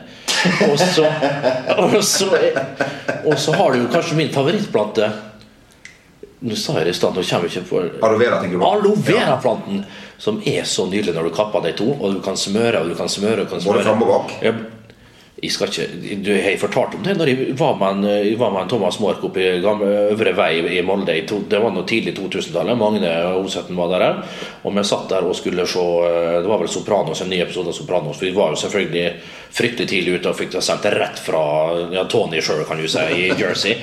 Og 0.68 0.78
så, 0.80 1.08
og, 1.82 1.96
så, 2.06 2.28
og 3.26 3.40
så 3.42 3.56
har 3.58 3.74
du 3.74 3.88
kanskje 3.92 4.20
min 4.20 4.30
favorittplante. 4.34 5.10
Nå 6.46 6.54
sa 6.54 6.76
jeg 6.78 6.86
det 6.86 6.94
i 6.94 6.98
stad, 7.00 7.16
nå 7.18 7.24
kommer 7.26 7.48
vi 7.48 7.56
ikke 7.56 7.66
på 7.66 7.80
Aloe 8.06 8.20
vera, 8.22 8.38
tenker 8.38 8.60
du 8.60 8.62
på? 8.62 8.68
Aloe 8.70 9.00
vera-planten, 9.08 9.80
som 10.18 10.42
er 10.46 10.66
så 10.66 10.88
nydelig 10.90 11.14
når 11.16 11.30
du 11.30 11.36
kapper 11.36 11.64
de 11.68 11.76
to, 11.78 11.92
og 11.94 12.18
du 12.18 12.24
kan 12.26 12.38
smøre 12.40 12.82
og 12.82 12.90
du 12.90 12.98
kan 12.98 13.12
smøre. 13.12 13.44
Og 13.44 13.46
du 13.46 13.54
kan 13.54 13.62
smøre. 13.62 13.78
Både 13.78 13.86
fram 13.86 14.04
og 14.04 14.12
bak? 14.14 14.34
Jeg, 14.42 14.56
jeg 15.38 15.52
skal 15.54 15.70
ikke, 15.70 16.16
du 16.26 16.32
har 16.34 16.56
fortalt 16.58 16.96
om 16.98 17.04
det 17.06 17.14
når 17.14 17.30
jeg 17.30 17.58
var 17.60 17.76
med, 17.78 18.00
en, 18.00 18.08
jeg 18.26 18.40
var 18.40 18.50
med 18.56 18.64
en 18.64 18.72
Thomas 18.72 18.98
Mork 19.04 19.22
oppe 19.28 19.44
i 19.44 19.60
gamle 19.62 19.92
Øvre 20.16 20.34
Vei 20.34 20.80
i 20.80 20.82
Molde. 20.82 21.14
to, 21.30 21.44
det 21.50 21.62
var 21.62 21.76
noe 21.76 21.86
tidlig 21.86 22.16
2000-tallet. 22.18 22.78
Magne 22.80 23.12
Oseten 23.38 23.78
var 23.78 23.94
der. 23.94 24.24
Og 24.66 24.74
vi 24.74 24.84
satt 24.90 25.06
der 25.14 25.28
og 25.30 25.38
skulle 25.38 25.68
se 25.70 25.84
eh, 26.10 26.42
Det 26.42 26.50
var 26.50 26.64
vel 26.64 26.74
Sopranos, 26.74 27.22
en 27.22 27.30
ny 27.30 27.44
episode 27.44 27.70
av 27.70 27.78
Sopranos. 27.78 28.18
For 28.18 28.26
vi 28.26 28.34
var 28.34 28.50
jo 28.56 28.62
selvfølgelig 28.64 29.08
fryktelig 29.54 29.90
tidlig 29.90 30.18
ute 30.18 30.34
og 30.34 30.40
fikk 30.42 30.56
det 30.58 30.66
sendt 30.66 30.90
rett 30.98 31.22
fra 31.22 31.44
ja, 31.94 32.08
Tony 32.10 32.42
sjøl, 32.42 32.66
kan 32.66 32.82
du 32.82 32.90
si, 32.90 33.06
i 33.22 33.30
Jersey. 33.38 33.78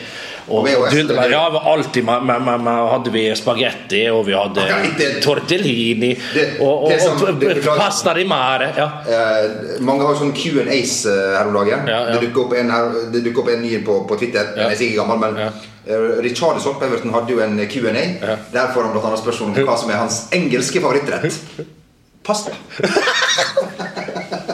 Og 0.48 0.66
dundra- 0.92 1.24
ja, 1.30 1.60
alltid 1.72 2.04
med, 2.04 2.22
med, 2.22 2.42
med, 2.42 2.60
med, 2.60 2.88
hadde 2.90 3.10
vi 3.10 3.22
spagetti, 3.36 4.02
og 4.12 4.26
vi 4.26 4.32
hadde 4.36 4.64
det- 4.98 5.22
tortellini 5.24 6.10
Det- 6.34 6.60
og, 6.60 6.82
og, 6.84 6.90
det 6.90 7.00
som- 7.00 7.22
og, 7.22 7.76
pasta 7.78 8.12
di 8.14 8.24
mare. 8.24 8.68
Ja. 8.76 8.88
Eh, 9.08 9.80
mange 9.80 10.04
har 10.04 10.12
jo 10.14 10.20
sånn 10.20 10.34
Q&As 10.36 11.06
eh, 11.06 11.38
her 11.38 11.46
om 11.48 11.54
dagen. 11.54 11.86
Ja, 11.88 12.00
ja. 12.08 12.18
Det 12.18 12.26
dukker 12.28 12.44
opp 12.44 12.52
en, 12.60 12.70
her, 12.70 12.90
dukker 13.24 13.40
opp 13.40 13.48
en 13.54 13.62
ny 13.62 13.78
på, 13.86 14.00
på 14.08 14.18
Twitter. 14.20 14.52
Den 14.54 14.64
jeg 14.68 14.72
er 14.72 14.76
sikkert 14.82 15.06
gammel, 15.06 15.18
men 15.20 15.36
Ja. 15.46 15.48
eh, 15.86 16.20
Richarlison 16.20 16.74
hadde 17.14 17.32
jo 17.32 17.40
en 17.40 17.56
Q&A. 17.68 18.04
Ja. 18.20 18.36
Der 18.52 18.72
får 18.74 18.82
han 18.82 18.92
annet 19.00 19.18
spørsmål 19.24 19.48
om 19.48 19.54
hva 19.64 19.78
som 19.80 19.90
er 19.90 19.96
hans 19.96 20.26
engelske 20.32 20.80
favorittrett. 20.84 21.40
Pasta. 22.24 22.52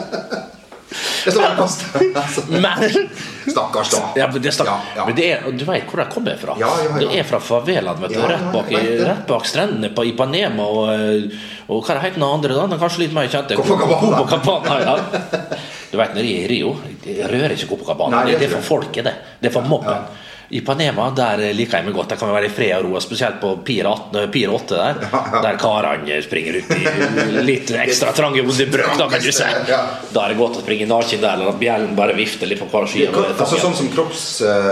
det 1.25 1.33
står 1.35 1.55
pasta. 1.57 1.99
Altså, 2.21 2.41
Men 2.49 2.85
Stakkars, 3.51 3.89
da. 3.93 3.99
Ja, 4.15 4.27
men 4.31 4.41
det, 4.41 4.51
stak, 4.53 4.67
Ja, 4.67 4.77
ja. 4.95 5.05
men 5.07 5.15
det 5.17 5.25
er, 5.33 5.45
du 5.51 5.63
vet 5.65 5.87
hvor 5.89 6.01
det 6.01 6.07
kommer 6.13 6.37
fra? 6.39 6.55
Ja. 6.61 6.69
Det 6.99 7.07
er 7.19 7.23
fra 7.27 7.39
favelaen, 7.43 8.03
rett, 8.05 8.71
rett 9.01 9.23
bak 9.29 9.45
strendene 9.49 9.89
på 9.95 10.05
Ipanema 10.11 10.63
og, 10.69 10.91
eh, 10.93 11.39
og 11.71 11.81
hva 11.87 11.97
heter 12.03 12.19
den 12.19 12.27
andre? 12.27 12.55
da? 12.57 12.67
Den 12.71 12.81
kanskje 12.81 13.03
litt 13.05 13.15
mer 13.17 13.29
kjente? 13.31 13.57
Copacabana. 13.59 14.95
Du 15.91 15.97
vet, 15.99 16.13
når 16.15 16.23
jeg 16.23 16.31
er 16.31 16.43
i 16.45 16.49
Rio 16.51 16.75
Jeg 17.05 17.27
rører 17.31 17.55
ikke 17.55 17.67
Copacabana. 17.73 18.21
Nei, 18.21 18.31
Det, 18.31 18.39
det 18.39 18.49
er 18.49 18.53
for 18.59 18.67
folket, 18.77 19.03
det. 19.09 19.15
Det 19.41 19.49
er 19.51 19.55
for 19.57 19.67
mobben. 19.67 20.05
Ipanema, 20.51 21.09
der 21.15 21.41
liker 21.55 21.77
jeg 21.79 21.85
meg 21.87 21.95
godt. 21.95 22.09
Der 22.11 22.19
kan 22.19 22.27
vi 22.27 22.35
være 22.35 22.49
i 22.49 22.53
fred 22.53 22.73
og 22.77 22.89
ro. 22.89 22.99
Spesielt 23.03 23.37
på 23.41 23.53
Pier 23.67 23.87
8, 23.87 24.25
Pier 24.33 24.51
8 24.51 24.75
der. 24.75 24.99
Der 25.45 25.57
karene 25.61 26.17
springer 26.25 26.59
ut 26.59 26.73
i 26.75 27.45
litt 27.47 27.71
ekstra 27.71 28.11
trange 28.17 28.43
brøk, 28.71 28.97
da 28.99 29.07
kan 29.11 29.23
du 29.23 29.31
ser 29.31 29.61
Ja. 29.69 29.79
Da 30.11 30.25
er 30.25 30.33
det 30.33 30.37
godt 30.41 30.59
å 30.59 30.65
springe 30.65 30.87
naken 30.89 31.21
der, 31.23 31.33
eller 31.37 31.53
at 31.53 31.59
bjellen 31.61 31.95
bare 31.95 32.15
vifter 32.17 32.47
litt 32.51 32.59
på 32.59 32.67
hver 32.73 32.87
side. 32.91 33.13
Altså 33.31 33.61
Sånn 33.61 33.75
som 33.77 33.89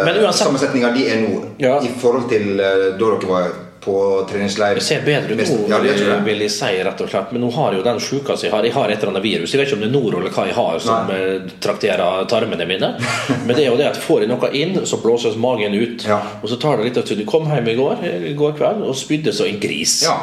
Men 0.06 0.20
uansett- 0.24 0.52
di 0.94 1.08
er 1.08 1.22
nå, 1.24 1.44
Ja. 1.60 1.80
i 1.82 1.88
forhold 2.02 2.30
til 2.30 2.60
uh, 2.60 2.98
da 2.98 2.98
dere 2.98 3.28
var 3.30 3.52
på 3.84 4.26
treningsleir 4.30 4.76
Det 4.76 4.84
ser 4.84 5.06
bedre 5.06 5.36
ut 5.36 5.40
nå, 5.40 5.58
Ja, 5.70 5.80
vil 6.26 6.44
jeg 6.44 6.52
si, 6.54 6.72
rett 6.84 7.04
og 7.04 7.12
slett. 7.12 7.32
Men 7.36 7.44
nå 7.46 7.52
har 7.56 7.72
jeg 7.74 7.82
jo 7.82 7.86
den 7.88 8.02
sjuka 8.04 8.36
som 8.36 8.48
jeg 8.48 8.54
har. 8.54 8.68
Jeg 8.68 8.76
har 8.76 8.92
et 8.92 8.98
eller 8.98 9.14
annet 9.14 9.26
virus. 9.26 9.54
Jeg 9.54 9.62
vet 9.62 9.72
ikke 9.72 9.80
om 9.80 9.86
det 9.86 9.90
er 9.90 9.96
nord 9.96 10.18
eller 10.20 10.36
hva 10.36 10.46
jeg 10.50 10.58
har 10.58 10.84
som 10.84 11.10
Nei. 11.10 11.22
trakterer 11.64 12.28
tarmene 12.32 12.68
mine. 12.70 12.92
Men 13.46 13.54
det 13.56 13.64
er 13.64 13.72
jo 13.72 13.80
det 13.80 13.90
at 13.92 14.02
får 14.04 14.26
jeg 14.26 14.34
noe 14.34 14.52
inn, 14.58 14.76
så 14.90 15.00
blåses 15.04 15.40
magen 15.40 15.78
ut. 15.78 16.06
Ja. 16.10 16.20
Og 16.42 16.52
så 16.52 16.60
tar 16.62 16.80
det 16.80 16.90
litt 16.90 17.02
tid. 17.02 17.24
Du 17.24 17.30
kom 17.30 17.48
hjem 17.50 17.72
i 17.72 17.80
går, 17.80 18.06
i 18.34 18.36
går 18.38 18.56
kveld 18.60 18.86
og 18.88 18.98
spydde 19.00 19.36
som 19.36 19.50
en 19.50 19.60
gris. 19.64 20.02
Ja. 20.08 20.20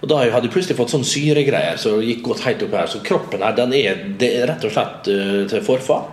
Og 0.00 0.08
da 0.08 0.22
hadde 0.22 0.48
jeg 0.48 0.54
plutselig 0.54 0.78
fått 0.78 0.92
sånn 0.94 1.04
syregreier 1.04 1.76
som 1.80 2.00
gikk 2.00 2.22
godt 2.24 2.46
helt 2.46 2.62
opp 2.64 2.76
her. 2.78 2.88
Så 2.88 3.02
kroppen 3.04 3.44
her, 3.44 3.52
den 3.56 3.74
er, 3.76 4.00
det 4.20 4.30
er 4.38 4.48
rett 4.48 4.64
og 4.64 4.72
slett 4.72 5.10
uh, 5.12 5.42
til 5.50 5.64
forfall. 5.64 6.06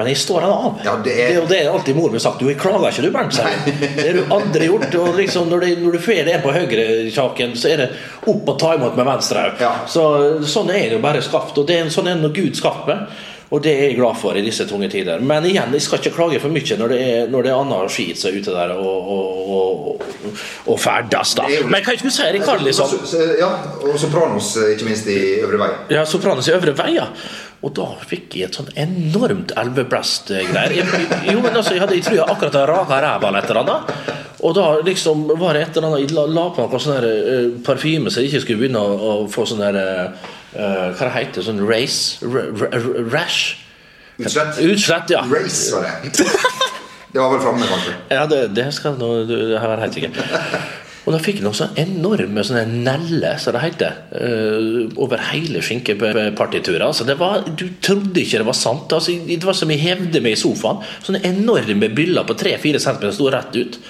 Men 0.00 0.08
jeg 0.08 0.18
står 0.22 0.46
den 0.46 0.50
av. 0.56 0.80
Ja, 0.86 0.96
det 1.04 1.14
er- 1.26 1.34
Det, 1.40 1.48
det 1.52 1.58
er 1.60 1.70
alltid 1.74 1.96
mor 2.00 2.10
min 2.10 2.20
sagt. 2.24 2.40
Du 2.40 2.48
klager 2.56 2.88
ikke, 2.90 3.02
du, 3.04 3.10
Bernt. 3.14 3.36
Det 3.36 4.06
har 4.06 4.16
du 4.16 4.34
aldri 4.40 4.66
gjort. 4.70 4.94
Og 5.04 5.14
liksom, 5.20 5.48
når, 5.52 5.66
det, 5.66 5.74
når 5.84 5.92
du 5.98 6.02
får 6.08 6.24
det 6.30 6.38
på 6.42 6.54
høyrekjaken, 6.56 7.52
så 7.60 7.68
er 7.74 7.76
det 7.84 7.90
opp 8.26 8.48
og 8.54 8.56
ta 8.62 8.74
imot 8.78 8.96
med 8.96 9.06
venstre. 9.12 9.44
Ja. 9.60 9.74
Så, 9.90 10.06
sånn 10.48 10.72
er 10.72 10.86
det 10.88 10.96
jo 10.96 11.02
bare 11.04 11.20
skapt. 11.22 11.58
Og 11.60 11.68
det 11.68 11.76
er, 11.82 11.92
sånn 11.92 12.08
er 12.08 12.16
det 12.24 12.32
Gud 12.40 12.56
skaper. 12.58 13.04
Og 13.50 13.58
det 13.64 13.72
er 13.74 13.80
jeg 13.88 13.96
glad 13.98 14.14
for 14.14 14.36
i 14.38 14.42
disse 14.46 14.62
tunge 14.70 14.86
tider. 14.92 15.18
Men 15.26 15.42
igjen, 15.48 15.72
jeg 15.74 15.82
skal 15.82 15.98
ikke 15.98 16.12
klage 16.14 16.38
for 16.38 16.52
mye 16.54 16.76
når 16.78 16.92
det 16.92 16.98
er, 17.02 17.24
når 17.32 17.42
det 17.42 17.50
er 17.50 17.56
annen 17.58 17.88
skit 17.90 18.20
som 18.20 18.30
er 18.30 18.36
ute 18.38 18.52
der 18.54 18.74
og, 18.76 19.08
og, 19.16 19.48
og, 19.56 20.04
og 20.70 20.78
ferdes, 20.78 21.32
da. 21.34 21.48
Men 21.66 21.82
hva 21.82 21.96
skulle 21.98 22.12
du 22.12 22.14
si, 22.14 22.28
Rikard? 22.36 22.62
Så- 22.78 23.26
Ja, 23.40 23.48
og 23.82 23.98
Sopranos, 23.98 24.52
eh, 24.62 24.76
ikke 24.76 24.86
minst 24.86 25.10
i 25.10 25.18
Øvre 25.42 25.58
Vei. 25.64 25.70
Ja, 25.96 26.04
Sopranos 26.06 26.46
i 26.46 26.54
Øvre 26.54 26.76
Vei, 26.78 26.92
ja. 26.94 27.08
Og 27.60 27.74
da 27.76 27.84
fikk 28.08 28.36
jeg 28.38 28.48
et 28.48 28.56
sånn 28.56 28.70
enormt 28.80 29.50
elveblest-greier. 29.60 30.72
Jeg- 30.78 31.32
Jo, 31.34 31.40
men 31.44 31.52
altså, 31.56 31.74
jeg, 31.74 31.80
hadde, 31.82 31.94
jeg 31.98 32.04
tror 32.06 32.16
jeg 32.16 32.24
akkurat 32.24 32.54
hadde 32.56 32.66
raka 32.72 33.00
ræva 33.04 33.28
eller 33.28 33.38
et 33.44 33.50
eller 33.50 33.60
annet. 33.60 33.94
Og 34.40 34.54
da 34.56 34.66
liksom 34.86 35.26
var 35.38 35.52
det 35.58 35.62
et 35.66 35.76
eller 35.76 35.88
annet 35.90 36.00
Jeg 36.06 36.14
la, 36.16 36.44
på 36.56 36.64
noe 36.64 36.80
sånn 36.80 37.04
uh, 37.04 37.58
parfyme 37.66 38.08
så 38.08 38.22
jeg 38.22 38.30
ikke 38.30 38.40
skulle 38.46 38.62
begynne 38.62 38.80
å, 38.80 38.94
å 39.10 39.28
få 39.28 39.44
sånn 39.50 39.60
der 39.60 39.76
uh, 39.76 40.94
Hva 40.96 41.04
det 41.04 41.10
heter 41.18 41.44
Sånn 41.44 41.60
race? 41.68 42.24
Rash? 43.12 43.58
Utslett. 44.20 44.56
Utslett, 44.64 45.12
ja. 45.12 45.20
Race, 45.28 45.68
var 45.76 45.84
det. 45.84 46.24
Det 47.12 47.18
var 47.20 47.30
vel 47.34 47.40
framme, 47.42 47.66
kanskje. 47.68 47.92
Ja, 48.14 48.24
det, 48.30 48.40
det 48.56 48.66
skal 48.76 48.96
nå 49.00 49.12
være 49.28 49.80
helt 49.84 49.96
sikker. 49.96 50.10
Og 51.10 51.16
da 51.16 51.18
fikk 51.18 51.40
noen 51.42 51.56
sånne 51.58 51.82
enorme 51.82 52.44
sånne 52.46 52.62
neller, 52.86 53.34
som 53.42 53.56
det 53.56 53.64
heter, 53.64 53.96
eh, 54.14 54.92
over 54.94 55.18
hele 55.32 55.58
skinkepartituret. 55.58 56.84
Altså, 56.86 57.02
det 57.08 57.16
var, 57.18 57.42
du 57.50 57.64
trodde 57.82 58.22
ikke 58.22 58.38
det 58.38 58.46
var 58.46 58.54
sant. 58.54 58.92
Altså, 58.94 59.16
det 59.26 59.42
var 59.42 59.58
som 59.58 59.72
jeg 59.74 59.82
hevde 59.82 60.22
meg 60.22 60.36
i 60.36 60.38
sofaen. 60.38 60.78
Sånne 61.02 61.24
enorme 61.26 61.90
byller 61.90 62.28
på 62.28 62.38
3-4 62.38 62.78
cm 62.78 63.10
sto 63.10 63.26
rett 63.34 63.58
ut. 63.58 63.80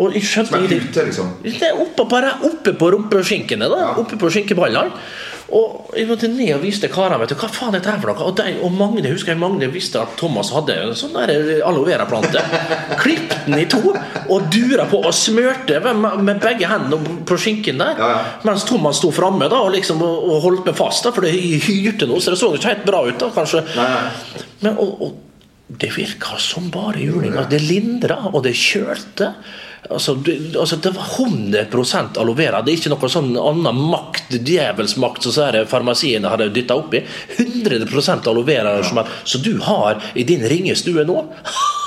Og 0.00 0.16
jeg 0.16 0.24
skjønte 0.24 0.56
Som 0.56 0.64
en 0.64 1.10
liksom. 1.10 1.28
Det 1.44 1.68
er 1.68 1.76
oppe, 1.76 2.08
bare 2.08 2.32
oppe 2.48 2.72
på 2.72 2.88
rumpeskinkene, 2.94 3.68
da. 3.68 3.92
Oppe 4.00 4.16
på 4.16 4.32
skinkeballene. 4.32 4.96
Og 5.52 5.92
jeg 5.96 6.08
måtte 6.08 6.30
ned 6.32 6.54
og 6.54 6.62
viste 6.64 6.88
karene 6.92 7.26
hva 7.28 7.48
faen 7.52 7.74
dette 7.76 7.90
her 7.90 8.00
for 8.00 8.12
noe. 8.12 8.28
Og, 8.30 8.36
de, 8.38 8.54
og 8.64 8.72
Magne 8.72 9.10
husker 9.12 9.34
jeg 9.34 9.40
Magne 9.40 9.68
visste 9.72 10.00
at 10.00 10.14
Thomas 10.20 10.52
hadde 10.54 10.78
en 10.86 10.94
sånn 10.96 11.16
der 11.16 11.60
aloe 11.68 11.84
vera-plante. 11.90 12.40
Klippet 13.02 13.48
den 13.48 13.60
i 13.60 13.66
to 13.70 13.82
og 13.92 14.46
dura 14.52 14.86
på 14.88 15.02
og 15.02 15.12
smørte 15.16 15.80
med, 15.84 16.22
med 16.24 16.40
begge 16.42 16.70
hendene 16.70 17.18
på 17.28 17.36
skinken 17.40 17.82
der. 17.82 18.00
Ja, 18.00 18.12
ja. 18.14 18.22
Mens 18.48 18.64
Thomas 18.68 19.02
sto 19.02 19.12
framme 19.12 19.50
og, 19.52 19.72
liksom, 19.74 20.00
og, 20.06 20.30
og 20.30 20.46
holdt 20.46 20.70
meg 20.70 20.78
fast, 20.78 21.04
da, 21.04 21.12
for 21.12 21.26
det 21.26 21.34
hyrte 21.36 22.08
noe. 22.08 22.22
Så 22.22 22.32
det 22.32 22.40
så 22.40 22.52
ikke 22.56 22.72
helt 22.72 22.88
bra 22.88 23.02
ut, 23.08 23.18
da, 23.20 23.28
kanskje. 23.34 23.66
Nei. 23.76 23.90
Men, 24.62 24.78
og, 24.80 25.04
og 25.04 25.78
det 25.82 25.92
virka 25.96 26.38
som 26.40 26.70
bare 26.72 27.00
juling. 27.00 27.36
Det 27.50 27.60
lindra, 27.60 28.18
og 28.32 28.42
det 28.46 28.54
kjølte. 28.58 29.32
Altså 29.90 30.14
det, 30.14 30.56
altså, 30.56 30.76
det 30.76 30.92
var 30.94 31.08
100 31.18 32.20
aloe 32.20 32.38
vera. 32.38 32.62
Det 32.62 32.72
er 32.72 32.78
ikke 32.78 32.92
noe 32.92 33.10
sånn 33.10 33.32
annen 33.34 33.80
makt, 33.90 34.36
djevelsmakt, 34.38 35.26
som 35.26 35.58
farmasiene 35.68 36.30
hadde 36.30 36.52
dytta 36.54 36.76
oppi. 36.78 37.02
100 37.36 38.30
aloe 38.30 38.46
vera 38.46 38.76
er, 38.78 38.86
som 38.86 39.42
du 39.42 39.56
har 39.66 40.02
i 40.14 40.26
din 40.28 40.46
ringestue 40.48 41.06
nå. 41.08 41.22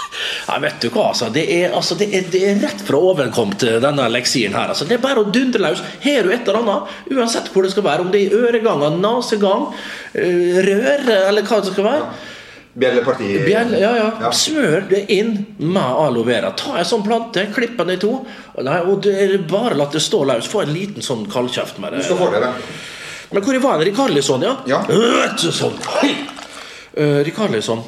Ja, 0.46 0.60
vet 0.62 0.78
du 0.82 0.92
hva, 0.94 1.10
altså. 1.10 1.28
Det 1.34 1.44
er, 1.52 1.74
altså, 1.76 1.96
det 2.00 2.08
er, 2.14 2.28
det 2.32 2.42
er 2.46 2.60
rett 2.62 2.84
fra 2.86 3.00
ovenkomt, 3.12 3.66
denne 3.84 4.06
leksien 4.14 4.54
her. 4.56 4.72
Altså. 4.72 4.86
Det 4.88 4.98
er 4.98 5.04
bare 5.04 5.24
å 5.24 5.32
dundre 5.34 5.64
løs. 5.66 5.82
Har 6.06 6.26
du 6.26 6.32
et 6.32 6.46
eller 6.46 6.62
annet, 6.62 6.94
uansett 7.16 7.50
hvor 7.52 7.66
det 7.66 7.74
skal 7.74 7.88
være, 7.88 8.06
om 8.06 8.14
det 8.14 8.22
er 8.26 8.38
øreganger, 8.38 8.96
nasegang, 9.02 9.68
øh, 10.14 10.62
rør, 10.70 11.04
eller 11.32 11.50
hva 11.50 11.60
det 11.64 11.74
skal 11.74 11.90
være. 11.90 12.08
Bjelleparti. 12.76 13.28
Bjelle, 13.46 13.78
ja, 13.80 13.92
ja. 13.96 14.08
Ja. 14.26 14.30
Smør 14.36 14.90
det 14.90 15.06
inn 15.16 15.46
med 15.58 15.80
aloe 15.82 16.26
vera. 16.28 16.50
Ta 16.60 16.76
en 16.82 16.88
sånn 16.88 17.06
plante, 17.06 17.46
klipp 17.56 17.78
den 17.80 17.94
i 17.94 17.98
to. 18.02 18.18
Nei, 18.60 18.82
og 18.84 19.00
det 19.06 19.14
er 19.24 19.38
bare 19.48 19.78
la 19.80 19.88
det 19.94 20.02
stå 20.04 20.26
løs. 20.28 20.50
Få 20.52 20.66
en 20.66 20.74
liten 20.76 21.02
sånn 21.06 21.24
kaldkjeft 21.32 21.80
med 21.80 21.96
Du 21.96 21.98
det. 22.02 22.06
skal 22.10 22.20
få 22.20 22.28
det, 22.34 22.42
da. 22.44 22.52
Men 23.32 23.44
hvor 23.48 23.60
var 23.64 23.80
det, 23.80 23.88
Rikarlisson, 23.92 24.44
ja? 24.44 24.58
Ja. 24.68 24.82
Øh, 24.92 25.38
Sånn. 25.56 25.78
Uh, 26.96 27.24
Rikarlisson 27.28 27.82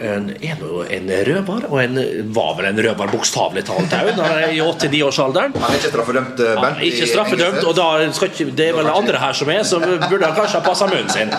en, 0.00 0.26
nå 0.60 0.82
en 0.92 1.10
røver, 1.28 1.66
og 1.70 1.78
en 1.82 2.00
var 2.36 2.54
vel 2.58 2.66
en 2.70 2.80
røver 2.84 3.12
bokstavelig 3.12 3.64
talt 3.68 3.92
òg, 3.96 4.10
i 4.52 4.60
8-9-årsalderen. 4.60 5.54
Han 5.56 5.70
er 5.70 5.78
ikke 5.80 5.92
straffedømt, 5.92 6.40
eh, 6.44 6.56
Bernt. 6.60 6.82
ikke 6.84 7.06
straffedømt, 7.12 7.62
og 7.64 7.76
da 7.78 7.86
ikke, 8.28 8.50
det 8.56 8.68
er 8.70 8.76
vel 8.76 8.90
andre 8.92 9.18
her 9.22 9.32
som 9.38 9.48
er, 9.54 9.62
så 9.64 9.80
burde 9.80 10.32
kanskje 10.36 10.60
ha 10.60 10.64
passa 10.66 10.86
munnen 10.90 11.08
sin. 11.12 11.32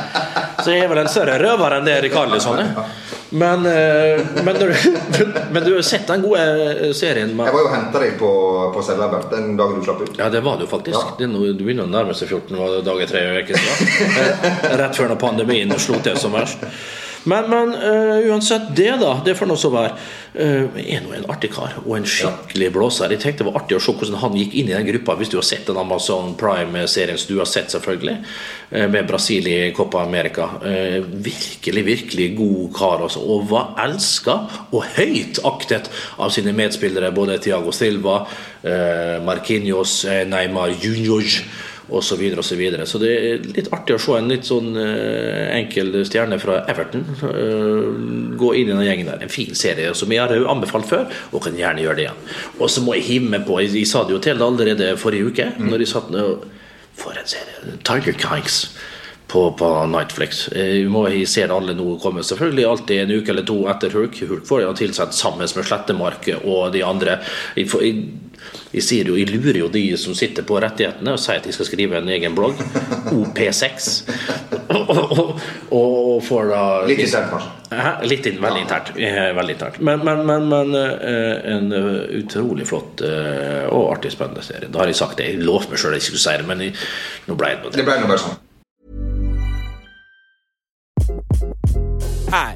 Så 0.63 0.71
jeg 0.73 0.85
er 0.85 0.89
vel 0.91 1.03
en 1.03 1.11
større 1.11 1.37
røver 1.41 1.77
enn 1.77 1.85
det 1.85 1.99
Rikarlisson 2.07 2.59
er. 2.63 2.73
Men, 3.29 3.65
eh, 3.67 4.21
men, 4.43 4.55
du- 4.55 4.73
men 5.51 5.63
du 5.65 5.73
har 5.75 5.81
sett 5.83 6.07
den 6.07 6.21
gode 6.23 6.93
serien 6.95 7.33
med 7.35 7.49
Jeg 7.49 7.53
var 7.57 7.59
jo 7.65 7.67
og 7.67 7.73
henta 7.75 7.99
deg 7.99 8.13
på, 8.21 8.29
på 8.73 8.83
cella, 8.87 9.09
den 9.33 9.57
dagen 9.59 9.81
du 9.81 9.83
slapp 9.83 9.99
ut. 10.05 10.13
Ja, 10.17 10.29
det 10.31 10.39
var 10.45 10.55
du 10.57 10.63
faktisk. 10.71 10.95
Ja. 10.95 11.15
Det 11.19 11.27
nå- 11.27 11.43
du 11.51 11.65
begynner 11.65 11.83
å 11.83 11.91
nærme 11.91 12.15
seg 12.15 12.31
14 12.31 12.55
dager 12.87 13.11
tre 13.11 13.25
uker 13.41 13.59
siden. 13.59 14.15
Eh, 14.23 14.77
Rett 14.79 14.95
før 14.95 15.11
når 15.11 15.19
pandemien 15.19 15.75
slo 15.83 15.99
til 15.99 16.15
som 16.17 16.31
verst. 16.39 16.63
Men, 17.24 17.50
men 17.50 17.74
uh, 17.75 18.29
uansett 18.29 18.69
det, 18.75 18.91
da. 19.01 19.17
Det 19.25 19.36
får 19.38 19.50
nå 19.50 19.57
så 19.59 19.71
være. 19.74 19.93
Uh, 20.38 20.77
er 20.81 21.01
nå 21.03 21.13
en 21.17 21.27
artig 21.31 21.50
kar 21.55 21.79
og 21.83 21.95
en 21.97 22.07
skikkelig 22.07 22.69
blåser. 22.75 23.13
Jeg 23.15 23.24
tenkte 23.24 23.43
det 23.43 23.50
var 23.50 23.62
artig 23.62 23.77
å 23.77 23.81
se 23.83 23.95
hvordan 23.95 24.19
han 24.21 24.38
gikk 24.38 24.57
inn 24.59 24.71
i 24.71 24.75
den 24.75 24.88
gruppa, 24.91 25.17
hvis 25.19 25.31
du 25.33 25.38
har 25.39 25.47
sett 25.47 25.67
den 25.69 25.79
Amazon 25.81 26.36
Prime-serien 26.39 27.19
som 27.19 27.33
du 27.33 27.41
har 27.41 27.50
sett, 27.50 27.74
selvfølgelig, 27.74 28.17
uh, 28.74 28.86
med 28.93 29.09
Brasil 29.09 29.47
i 29.51 29.57
Copa 29.77 30.03
America. 30.05 30.50
Uh, 30.63 31.00
virkelig, 31.25 31.86
virkelig 31.88 32.29
god 32.38 32.67
kar, 32.77 33.07
altså. 33.07 33.24
Og 33.24 33.47
var 33.51 33.74
elska 33.88 34.39
og 34.71 34.83
høyt 34.97 35.41
aktet 35.47 35.89
av 36.21 36.33
sine 36.36 36.53
medspillere, 36.57 37.13
både 37.15 37.39
Tiago 37.43 37.74
Silva, 37.75 38.21
Marquinhos, 39.24 40.01
Neymar 40.27 40.74
Junior 40.81 41.24
osv. 41.88 42.17
Så, 42.17 42.38
og 42.38 42.44
så, 42.46 42.56
videre. 42.60 42.86
så 42.86 43.00
det 43.00 43.12
er 43.15 43.46
litt 43.56 43.70
artig 43.74 43.96
å 43.96 44.01
se 44.01 44.17
en 44.17 44.27
litt 44.32 44.48
sånn 44.48 44.75
eh, 44.82 45.53
enkel 45.56 45.94
stjerne 46.08 46.39
fra 46.41 46.60
Everton 46.67 47.06
eh, 47.29 48.36
gå 48.38 48.51
inn 48.60 48.67
i 48.67 48.74
den 48.74 48.84
gjengen 48.88 49.12
der. 49.12 49.24
En 49.24 49.32
fin 49.32 49.56
serie 49.56 49.94
som 49.96 50.12
jeg 50.12 50.22
har 50.24 50.51
anbefalt 50.51 50.89
før, 50.89 51.08
og 51.32 51.46
kan 51.46 51.56
gjerne 51.58 51.86
gjøre 51.86 52.00
det 52.00 52.06
igjen. 52.08 52.22
Og 52.60 52.72
så 52.72 52.84
må 52.84 52.98
jeg 52.98 53.08
hive 53.08 53.32
meg 53.38 53.48
på, 53.48 53.62
jeg, 53.63 53.88
sa 53.88 54.03
det 54.03 54.17
jo 54.17 54.22
til 54.24 54.44
allerede 54.44 54.94
forrige 55.00 55.32
uke, 55.32 55.50
når 55.63 55.86
jeg 55.86 55.94
satt 55.96 56.13
ned 56.13 56.46
For 56.98 57.13
en 57.13 57.27
serie! 57.29 57.77
Tiger 57.86 58.15
Kikes. 58.17 58.63
på, 59.27 59.51
på 59.60 59.67
Nightflix. 59.91 60.48
Eh, 60.56 60.82
Vi 60.82 60.88
må 60.91 61.03
jeg 61.12 61.27
ser 61.27 61.51
alle 61.53 61.75
nå 61.75 61.98
komme. 62.03 62.24
Selvfølgelig 62.24 62.65
alltid 62.65 63.01
en 63.01 63.12
uke 63.20 63.34
eller 63.34 63.46
to 63.48 63.58
etter 63.70 63.91
Hulk. 63.94 64.15
Hulk 64.29 64.48
får 64.48 64.63
jo 64.63 64.74
tilsett 64.79 65.13
sammen 65.13 65.44
med 65.44 65.67
Slettemark 65.67 66.29
og 66.44 66.72
de 66.74 66.84
andre. 66.88 67.20
Jeg, 67.56 67.67
jeg, 68.47 68.61
jeg, 68.77 68.83
sier 68.85 69.09
jo, 69.11 69.15
jeg 69.19 69.29
lurer 69.33 69.59
jo 69.61 69.67
de 69.73 69.83
som 69.99 70.15
sitter 70.17 70.45
på 70.47 70.57
rettighetene 70.63 71.13
og 71.15 71.19
sier 71.21 71.39
at 71.41 71.47
de 71.47 71.53
skal 71.55 71.67
skrive 71.69 71.99
en 72.01 72.09
egen 72.13 72.35
blogg. 72.37 72.59
OP6. 73.13 73.87
og, 74.73 74.91
og, 74.97 75.39
og 75.77 76.23
får 76.27 76.49
da 76.51 76.61
Litt 76.89 77.03
internt, 77.05 77.31
kanskje. 77.33 77.53
Hæ? 77.67 77.89
Litt 78.07 78.27
inn, 78.29 78.37
veldig 78.43 78.61
internt. 78.63 78.91
eh, 78.95 79.29
Veldig 79.35 79.55
internt. 79.57 79.79
Men, 79.83 80.03
men, 80.07 80.21
men, 80.27 80.47
men 80.51 80.75
eh, 80.79 81.35
en 81.55 81.71
eh, 81.75 81.89
utrolig 82.21 82.67
flott 82.69 83.03
og 83.07 83.91
artig 83.93 84.11
spennende 84.15 84.43
serie. 84.45 84.69
Da 84.71 84.83
har 84.83 84.91
jeg 84.91 84.99
sagt 84.99 85.19
det. 85.19 85.31
Jeg 85.33 85.43
lovte 85.43 85.73
meg 85.75 85.81
sjøl 85.83 85.97
jeg 85.97 86.05
skulle 86.07 86.23
si 86.23 86.35
det, 86.41 86.47
men 86.47 86.63
jeg, 86.67 86.75
nå 87.27 87.35
ble 87.39 87.53
det 87.65 87.75
Det 87.75 87.87
ble 87.87 87.99
nå 88.01 88.07
bare 88.11 88.23
sånn. 88.23 88.43
Hi, 92.31 92.55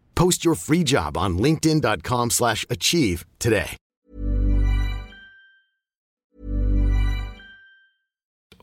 Post 0.21 0.45
your 0.45 0.55
free 0.55 0.83
job 0.83 1.17
on 1.17 1.39
linkedin.com/achieve 1.45 2.31
slash 2.31 2.65
achieve 2.69 3.25
today. 3.39 3.71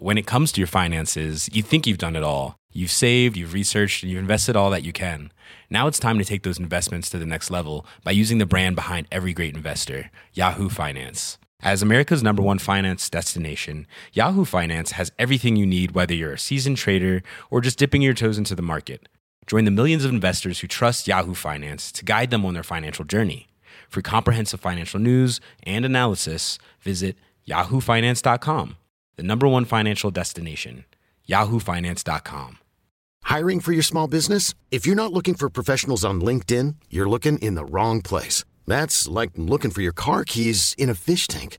when 0.00 0.16
it 0.16 0.26
comes 0.26 0.52
to 0.52 0.60
your 0.60 0.68
finances, 0.68 1.48
you 1.52 1.62
think 1.62 1.86
you've 1.86 1.98
done 1.98 2.16
it 2.16 2.22
all. 2.22 2.56
You've 2.72 2.90
saved, 2.90 3.36
you've 3.36 3.52
researched, 3.52 4.02
and 4.02 4.12
you've 4.12 4.20
invested 4.20 4.54
all 4.54 4.70
that 4.70 4.84
you 4.84 4.92
can. 4.92 5.32
Now 5.68 5.88
it's 5.88 5.98
time 5.98 6.18
to 6.18 6.24
take 6.24 6.44
those 6.44 6.60
investments 6.60 7.10
to 7.10 7.18
the 7.18 7.26
next 7.26 7.50
level 7.50 7.84
by 8.04 8.12
using 8.12 8.38
the 8.38 8.46
brand 8.46 8.76
behind 8.76 9.08
every 9.10 9.32
great 9.32 9.56
investor, 9.56 10.10
Yahoo 10.32 10.68
Finance. 10.68 11.38
As 11.60 11.82
America's 11.82 12.22
number 12.22 12.42
one 12.42 12.60
finance 12.60 13.10
destination, 13.10 13.88
Yahoo 14.12 14.44
Finance 14.44 14.92
has 14.92 15.10
everything 15.18 15.56
you 15.56 15.66
need, 15.66 15.90
whether 15.90 16.14
you're 16.14 16.34
a 16.34 16.38
seasoned 16.38 16.76
trader 16.76 17.22
or 17.50 17.60
just 17.60 17.78
dipping 17.78 18.02
your 18.02 18.14
toes 18.14 18.38
into 18.38 18.54
the 18.54 18.62
market. 18.62 19.08
Join 19.48 19.64
the 19.64 19.70
millions 19.70 20.04
of 20.04 20.10
investors 20.10 20.60
who 20.60 20.66
trust 20.66 21.08
Yahoo 21.08 21.32
Finance 21.32 21.90
to 21.92 22.04
guide 22.04 22.30
them 22.30 22.44
on 22.44 22.52
their 22.52 22.62
financial 22.62 23.04
journey. 23.06 23.48
For 23.88 24.02
comprehensive 24.02 24.60
financial 24.60 25.00
news 25.00 25.40
and 25.62 25.86
analysis, 25.86 26.58
visit 26.82 27.16
yahoofinance.com, 27.48 28.76
the 29.16 29.22
number 29.22 29.48
one 29.48 29.64
financial 29.64 30.10
destination, 30.10 30.84
yahoofinance.com. 31.26 32.58
Hiring 33.24 33.60
for 33.60 33.72
your 33.72 33.82
small 33.82 34.06
business? 34.06 34.52
If 34.70 34.87
you're 34.87 34.94
not 34.94 35.14
looking 35.14 35.34
for 35.34 35.48
professionals 35.48 36.04
on 36.04 36.20
LinkedIn, 36.20 36.74
you're 36.90 37.08
looking 37.08 37.38
in 37.38 37.54
the 37.54 37.64
wrong 37.64 38.02
place. 38.02 38.44
That's 38.66 39.08
like 39.08 39.30
looking 39.37 39.70
for 39.70 39.80
your 39.80 39.92
car 39.92 40.24
keys 40.24 40.74
in 40.76 40.90
a 40.90 40.94
fish 40.94 41.26
tank. 41.26 41.58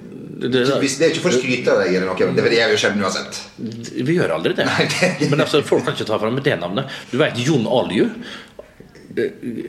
Det, 0.41 0.49
det, 0.49 0.61
hvis- 0.81 0.97
det 0.97 1.05
er 1.07 1.11
ikke 1.13 1.21
for 1.27 1.29
å 1.35 1.37
skryte 1.39 1.69
av 1.73 1.81
deg, 1.83 1.95
eller 1.95 2.07
noe. 2.09 2.33
Det 2.33 2.53
gjør 2.57 2.71
jo 2.73 2.77
sjelden 2.81 3.03
uansett. 3.05 3.41
Vi 4.09 4.15
gjør 4.17 4.31
aldri 4.37 4.55
det. 4.57 4.65
Men 5.29 5.43
altså, 5.45 5.61
folk 5.63 5.85
kan 5.85 5.93
ikke 5.93 6.07
ta 6.09 6.17
fram 6.21 6.39
det 6.41 6.55
navnet. 6.59 6.89
Du 7.11 7.17
vet 7.21 7.37
Jon 7.45 7.67
Alju? 7.69 8.07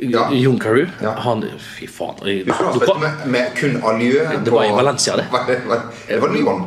Ja. 0.00 0.28
Jon 0.32 0.58
Carew? 0.62 0.86
Ja. 1.02 1.12
Han 1.26 1.42
Fy 1.58 1.86
faen. 1.90 2.14
Du 2.22 2.44
du 2.44 2.52
kan- 2.86 3.00
med, 3.00 3.26
med 3.26 3.50
kun 3.58 3.80
Alju 3.82 4.12
Det 4.44 4.50
var 4.54 4.64
i 4.64 4.70
Valencia, 4.70 5.16
det. 5.16 5.26
Var, 5.32 5.44
var, 5.66 5.80
det 6.08 6.20
var 6.22 6.28
Lyon. 6.28 6.62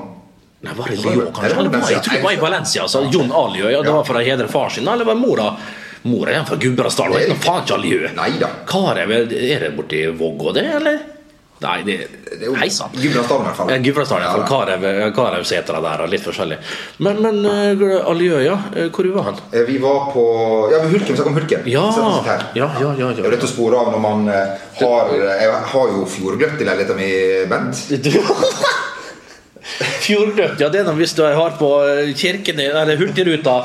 Nei, 0.65 0.73
var 0.75 0.87
det 0.89 0.97
Lyon, 0.99 1.31
kanskje? 1.33 1.57
Eller 1.59 1.69
det 1.69 1.81
jeg 1.91 2.03
tror 2.03 2.13
det 2.19 2.23
var 2.23 2.31
i 2.33 2.41
Valencia. 2.41 2.81
Altså, 2.83 3.03
Jon 3.13 3.31
Alju. 3.31 3.69
Ja, 3.71 3.81
det 3.81 3.91
var 3.95 4.03
for 4.03 4.19
å 4.19 4.23
hedre 4.25 4.47
far 4.51 4.69
sin, 4.69 4.87
eller 4.87 5.05
var 5.05 5.15
mora 5.15 5.55
Mora 6.05 6.35
er 6.37 6.43
fra 6.45 6.55
Gudbrandsdalen. 6.61 7.17
Det 7.31 7.37
faen 7.41 7.63
ikke 7.63 7.77
Alju? 7.79 7.99
Er 8.05 9.59
det 9.65 9.71
borti 9.77 10.03
Vågå, 10.19 10.53
det, 10.53 10.65
eller? 10.77 10.99
Nei, 11.63 11.83
det, 11.87 11.93
Det 12.27 12.41
er 12.41 12.49
jo 12.49 12.55
Hei 12.59 12.67
sann. 12.69 12.91
Gudbrandsdalen, 12.91 13.45
i 13.45 13.47
hvert 13.47 13.57
fall. 13.57 13.69
Ja, 13.71 13.77
Gudbrandsdalen, 13.85 14.25
Ja. 14.25 14.47
Karev, 14.49 14.83
Karevsetra 15.15 15.79
der, 15.85 16.01
og 16.03 16.09
litt 16.11 16.25
forskjellig. 16.27 16.57
Men, 17.05 17.21
men 17.23 17.39
uh, 17.47 18.09
Aljø, 18.11 18.41
ja. 18.43 18.57
eh, 18.75 18.89
Hvor 18.91 19.07
var 19.15 19.29
han? 19.29 19.39
Eh, 19.53 19.63
Vi 19.69 19.77
var 19.83 20.09
på 20.11 20.25
Ja, 20.73 20.81
ved 20.83 20.91
Hulken. 20.91 21.13
Vi 21.13 21.15
snakket 21.15 21.31
om 21.31 21.37
Hulken. 21.39 21.69
Ja, 21.71 21.85
ja, 21.95 22.37
ja, 22.59 22.69
ja, 22.83 22.91
ja, 22.99 23.11
Det 23.15 23.23
er 23.25 23.37
lett 23.37 23.47
å 23.47 23.51
spore 23.53 23.79
av 23.79 23.93
når 23.95 24.03
man 24.03 24.27
eh, 24.27 24.67
har 24.81 25.13
Jeg 25.15 25.53
har 25.71 25.95
jo 25.95 26.03
fjordgløtt 26.17 26.59
i 26.59 26.67
leiligheten 26.67 26.99
min, 26.99 27.47
Bent. 27.49 27.85
Fjordgløtt, 30.05 30.59
ja 30.61 30.67
det 30.69 30.83
er 30.83 30.85
noe 30.85 30.99
hvis 30.99 31.15
du 31.17 31.23
har 31.25 31.55
på 31.57 31.69
kirken, 32.19 32.59
eller 32.61 32.99
Hurtigruta 32.99 33.55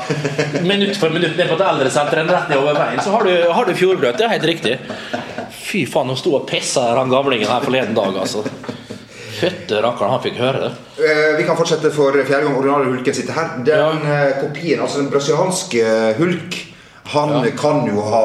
minutt 0.65 0.97
for 0.97 1.13
minutt 1.13 1.35
ned 1.37 1.51
på 1.51 1.57
et 1.59 1.61
eldresenter 1.67 2.23
rett 2.25 2.49
ned 2.49 2.57
over 2.57 2.79
veien, 2.79 2.97
så 3.05 3.13
har 3.13 3.27
du, 3.27 3.33
har 3.53 3.69
du 3.69 3.75
fjordgløtt. 3.77 4.17
Det 4.17 4.25
er 4.25 4.33
helt 4.33 4.47
riktig. 4.49 4.73
Fy 5.71 5.85
faen, 5.87 6.09
hun 6.11 6.17
sto 6.19 6.33
og 6.35 6.47
pissa 6.49 6.81
han 6.97 7.11
gamlingen 7.11 7.47
her 7.47 7.63
forleden 7.63 7.95
dag, 7.95 8.17
altså. 8.25 8.41
Fytte 9.41 9.79
rakkeren, 9.81 10.11
han 10.17 10.21
fikk 10.21 10.35
høre 10.41 10.59
det. 10.65 10.71
Eh, 11.01 11.37
Vi 11.39 11.45
kan 11.47 11.57
fortsette 11.57 11.89
for 11.95 12.11
fjerde 12.17 12.43
gang 12.49 12.57
originale 12.59 12.89
Hulken 12.91 13.15
sitter 13.15 13.33
her. 13.37 13.53
Den 13.65 14.03
eh, 14.05 14.33
kopien, 14.41 14.81
altså 14.83 14.99
den 15.01 15.09
brasilianske 15.13 15.85
Hulk 16.19 16.59
han 17.11 17.31
kan 17.57 17.81
jo 17.89 18.03
ha 18.05 18.19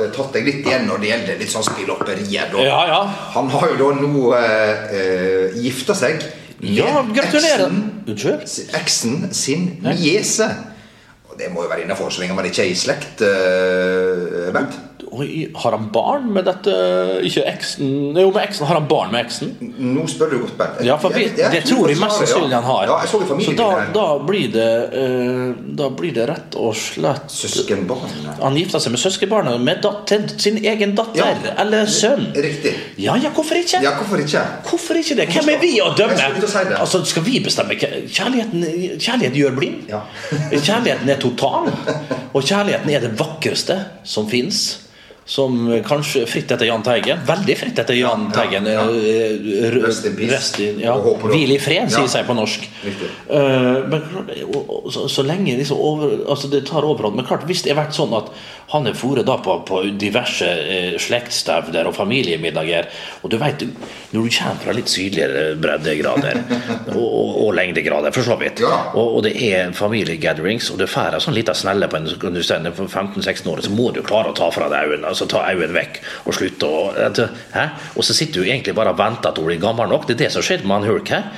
eh, 0.00 0.06
tatt 0.14 0.30
deg 0.36 0.46
litt 0.46 0.60
igjen 0.68 0.86
når 0.88 1.00
det 1.02 1.08
gjelder 1.10 1.40
litt 1.42 1.50
sånn 1.52 1.64
spillopperier. 1.66 2.54
Ja, 2.62 2.78
ja. 2.88 3.00
Han 3.34 3.50
har 3.52 3.66
jo 3.72 3.80
da 3.80 3.88
nå 3.98 4.22
eh, 4.38 4.94
eh, 5.00 5.58
gifta 5.64 5.96
seg 5.98 6.22
Ja, 6.64 7.02
gratulerer. 7.12 7.74
eksen- 8.14 8.70
eksen 8.78 9.18
sin 9.34 9.66
niese. 9.84 10.46
Og 11.28 11.34
det 11.40 11.50
må 11.52 11.64
jo 11.66 11.72
være 11.72 11.82
innafor 11.84 12.12
så 12.14 12.22
lenge 12.22 12.36
man 12.38 12.46
ikke 12.48 12.62
er 12.64 12.70
i 12.70 12.78
slekt, 12.78 13.20
eh, 13.26 14.52
Bent. 14.54 14.78
Oi, 15.14 15.48
har 15.54 15.74
han 15.76 15.84
barn 15.94 16.24
med 16.34 16.44
dette 16.48 16.72
Ikke 17.28 17.44
eksen 17.46 18.16
Jo, 18.18 18.30
med 18.34 18.40
eksen. 18.42 18.66
Har 18.66 18.78
han 18.80 18.86
barn 18.90 19.12
med 19.14 19.24
eksen? 19.26 19.52
Nå 19.94 20.06
spør 20.10 20.30
du 20.32 20.38
godt, 20.42 20.56
Bernt. 20.58 20.80
Ja, 20.86 20.96
for 20.98 21.14
vi, 21.14 21.24
Jeg- 21.28 21.38
jeg 21.38 21.50
det 21.52 21.60
tror 21.68 21.88
jeg 21.88 21.98
mest 22.00 22.18
sannsynlig 22.18 22.54
han 22.56 22.64
har. 22.64 22.86
Ja, 22.86 22.98
jeg 23.00 23.08
så 23.08 23.56
da, 23.56 23.68
da, 23.94 24.06
blir 24.26 24.48
det, 24.52 24.68
eh, 24.92 25.54
da 25.78 25.88
blir 25.90 26.12
det 26.14 26.26
rett 26.28 26.56
og 26.58 26.74
slett 26.74 27.30
Søskenbarn. 27.30 28.10
Han 28.42 28.56
gifta 28.58 28.80
seg 28.80 28.94
med 28.96 29.00
søskenbarnet 29.02 29.60
med 29.60 29.82
til 30.06 30.26
sin 30.38 30.58
egen 30.64 30.94
datter 30.94 31.16
Ja. 31.44 31.54
eller 31.58 31.86
sønn. 31.86 32.32
Riktig. 32.34 32.74
Ja, 32.98 33.14
ja, 33.16 33.30
hvorfor 33.30 33.54
ikke? 33.56 33.82
Ja, 33.82 33.92
hvorfor 33.98 34.18
ikke? 34.18 34.42
Hvorfor 34.68 34.96
ikke 34.96 35.16
det? 35.16 35.28
Hvem 35.28 35.48
er 35.54 35.60
vi 35.60 35.80
å 35.80 35.94
dømme? 35.96 36.48
Si. 36.48 36.58
Altså, 36.74 37.04
Skal 37.04 37.22
vi 37.22 37.38
bestemme? 37.40 37.74
Kjærligheten, 37.78 38.64
kjærligheten 38.98 39.36
gjør 39.36 39.56
blind. 39.56 39.88
Ja. 39.88 40.00
Kjærligheten 40.50 41.08
er 41.10 41.16
total. 41.20 41.70
Og 42.34 42.42
kjærligheten 42.42 42.90
er 42.90 43.00
det 43.00 43.12
vakreste 43.18 43.78
som 44.04 44.26
fins. 44.28 44.83
Som 45.26 45.70
kanskje 45.88 46.26
fritt 46.28 46.50
etter 46.52 46.66
Jahn 46.68 46.82
Teigen. 46.84 47.22
Veldig 47.24 47.54
fritt 47.56 47.78
etter 47.80 47.96
Jahn 47.96 48.26
Ja, 48.28 48.42
Teigen. 48.42 48.66
ja, 48.68 48.82
ja. 48.84 48.90
eh, 48.90 49.70
Rest 49.80 50.04
in 50.06 50.16
peace. 50.18 50.32
rest 50.34 50.58
in- 50.60 50.80
ja. 50.82 50.98
Hvil 51.00 51.54
i 51.54 51.58
fred, 51.58 51.88
sier 51.90 52.08
seg 52.12 52.26
på 52.28 52.34
norsk. 52.36 52.66
Eh, 52.84 53.78
men 53.88 54.02
så, 54.92 55.06
så 55.08 55.22
lenge 55.24 55.56
liksom 55.56 55.78
over, 55.80 56.18
altså 56.28 56.50
det 56.52 56.66
tar 56.68 56.84
overhånd 56.84 57.16
Men 57.16 57.24
klart, 57.24 57.46
hvis 57.48 57.62
det 57.64 57.72
har 57.72 57.84
vært 57.86 57.96
sånn 57.96 58.12
at 58.18 58.28
han 58.74 58.86
er 58.86 58.92
fòret 58.96 59.24
på, 59.44 59.54
på 59.68 59.80
diverse 60.00 60.44
eh, 60.44 60.98
slektsstevner 61.00 61.86
og 61.88 61.94
familiemiddager 61.96 62.86
Og 63.22 63.30
du 63.32 63.38
vet, 63.40 63.64
når 64.12 64.28
du 64.28 64.30
kommer 64.36 64.60
fra 64.64 64.72
litt 64.76 64.88
sydligere 64.92 65.54
breddegrader 65.60 66.42
og, 66.98 67.00
og, 67.00 67.32
og 67.46 67.54
lengdegrader, 67.56 68.12
for 68.12 68.22
så 68.28 68.36
vidt, 68.40 68.60
Ja. 68.60 68.90
og, 68.94 69.16
og 69.18 69.22
det 69.24 69.34
er 69.40 69.72
familiegatherings, 69.76 70.68
og 70.74 70.78
du 70.82 70.86
får 70.90 71.16
ei 71.16 71.20
sånn 71.24 71.34
lita 71.36 71.54
snelle 71.56 71.88
på 71.88 71.96
en 71.96 72.08
kan 72.20 72.34
du 72.36 72.42
si, 72.44 72.54
for 72.76 72.86
15-16 72.92 73.48
år, 73.50 73.64
så 73.64 73.72
må 73.72 73.88
du 73.96 74.02
klare 74.04 74.32
å 74.32 74.36
ta 74.36 74.50
fra 74.54 74.68
deg 74.72 74.92
øynene, 74.94 75.13
altså 75.14 75.28
ta 75.30 75.44
øynene 75.52 75.72
vekk 75.78 76.00
og 76.26 76.36
slutte 76.36 76.68
å 76.68 76.82
hæ? 77.54 77.64
Og 77.96 78.04
så 78.04 78.16
sitter 78.18 78.42
du 78.42 78.48
egentlig 78.50 78.74
bare 78.76 78.92
og 78.92 78.98
venter 79.00 79.32
til 79.32 79.44
hun 79.46 79.50
blir 79.52 79.62
gammel 79.62 79.88
nok. 79.94 80.06
Det 80.10 80.18
er 80.18 80.22
det 80.26 80.30
som 80.34 80.44
skjedde 80.44 80.66
med 80.68 80.80
han 80.82 80.90
Hulk 80.90 81.14
her. 81.14 81.30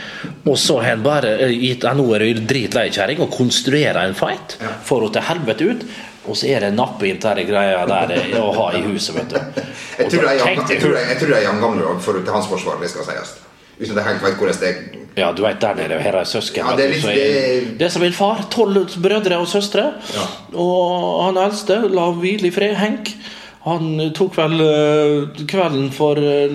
Og 0.46 0.58
så 0.58 0.80
har 0.80 0.90
han 0.96 1.06
bare 1.06 1.36
eh, 1.46 1.54
gitt 1.60 1.86
han 1.86 2.00
nå 2.00 2.08
er 2.16 2.26
det 2.26 2.46
dritlei 2.50 2.88
kjerring 2.90 3.20
og 3.22 3.30
konstruerer 3.36 4.02
en 4.06 4.16
fight, 4.18 4.58
får 4.88 5.06
henne 5.06 5.14
til 5.20 5.26
helvete 5.30 5.70
ut. 5.70 5.88
Og 6.26 6.34
så 6.34 6.48
er 6.50 6.64
det 6.66 6.72
nappe 6.74 7.06
inn 7.06 7.20
den 7.22 7.46
greia 7.46 7.84
der 7.86 8.16
eh, 8.16 8.32
å 8.42 8.48
ha 8.56 8.70
i 8.74 8.80
huset, 8.88 9.14
vet 9.14 9.30
du. 9.36 9.62
Jeg 10.00 10.10
tror 10.12 10.26
jeg, 10.26 10.40
er 10.42 10.56
deg 10.58 10.70
jeg 10.74 10.80
tror 10.82 10.96
jeg 10.98 11.16
tror 11.20 11.30
de 11.30 11.36
er 11.38 11.44
jevngamle 11.46 11.84
òg, 11.88 12.00
for 12.04 12.18
til 12.18 12.34
hans 12.34 12.48
forsvar, 12.50 12.80
det 12.82 12.90
skal 12.92 13.06
sies. 13.06 13.36
Uten 13.78 13.92
at 13.92 13.98
jeg 14.00 14.06
helt 14.08 14.22
vet 14.24 14.36
hvordan 14.40 14.58
det 14.60 14.68
er. 14.68 14.76
Ja, 15.16 15.30
du 15.36 15.40
vet 15.44 15.60
der 15.60 15.74
nede, 15.78 15.96
her 16.00 16.16
er 16.20 16.28
søsken. 16.28 16.64
Ja, 16.66 16.74
det 16.76 16.84
er 16.84 16.90
litt- 16.92 17.02
så 17.04 17.14
det- 17.16 17.78
det 17.78 17.86
er 17.86 17.92
som 17.94 18.02
min 18.04 18.12
far. 18.12 18.42
Tolv 18.52 18.90
brødre 19.00 19.38
og 19.40 19.48
søstre. 19.48 19.84
Ja. 20.16 20.26
Og 20.56 21.24
han 21.26 21.36
eldste, 21.40 21.78
la 21.88 22.10
hvile 22.12 22.48
i 22.48 22.50
fred, 22.52 22.74
Henk. 22.76 23.14
Han 23.66 23.86
tok 24.14 24.36
vel 24.38 24.60
eh, 24.62 25.44
kvelden 25.50 25.88
for 25.94 26.18
eh, 26.22 26.52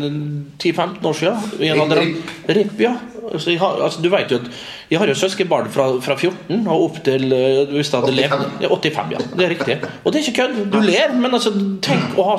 10-15 0.64 1.08
år 1.10 1.18
siden. 1.20 1.48
I 1.60 1.72
en 1.74 1.82
alder 1.84 2.00
av- 2.00 2.06
rip. 2.08 2.30
Rip, 2.56 2.78
ja. 2.80 2.94
Altså, 3.32 3.52
jeg 3.52 3.60
har, 3.62 3.82
altså, 3.84 4.02
du 4.04 4.08
vet 4.12 4.32
jo 4.32 4.38
at 4.42 4.48
jeg 4.92 5.00
har 5.00 5.08
jo 5.12 5.16
søskenbarn 5.16 5.68
fra, 5.72 5.86
fra 6.04 6.16
14 6.18 6.66
og 6.68 6.86
opp 6.88 7.02
til 7.06 7.28
eh, 7.36 7.66
hvis 7.72 7.92
det 7.92 8.00
hadde 8.00 8.14
85. 8.16 8.22
levd 8.22 8.64
ja, 8.64 8.70
85. 8.72 9.12
Ja, 9.16 9.26
det 9.38 9.46
er 9.46 9.52
riktig. 9.54 9.78
Og 10.04 10.12
det 10.14 10.22
er 10.22 10.26
ikke 10.30 10.38
kødd. 10.42 10.62
Du 10.74 10.80
ler, 10.88 11.14
men 11.20 11.36
altså, 11.38 11.52
tenk 11.84 12.16
å 12.20 12.30
ha 12.32 12.38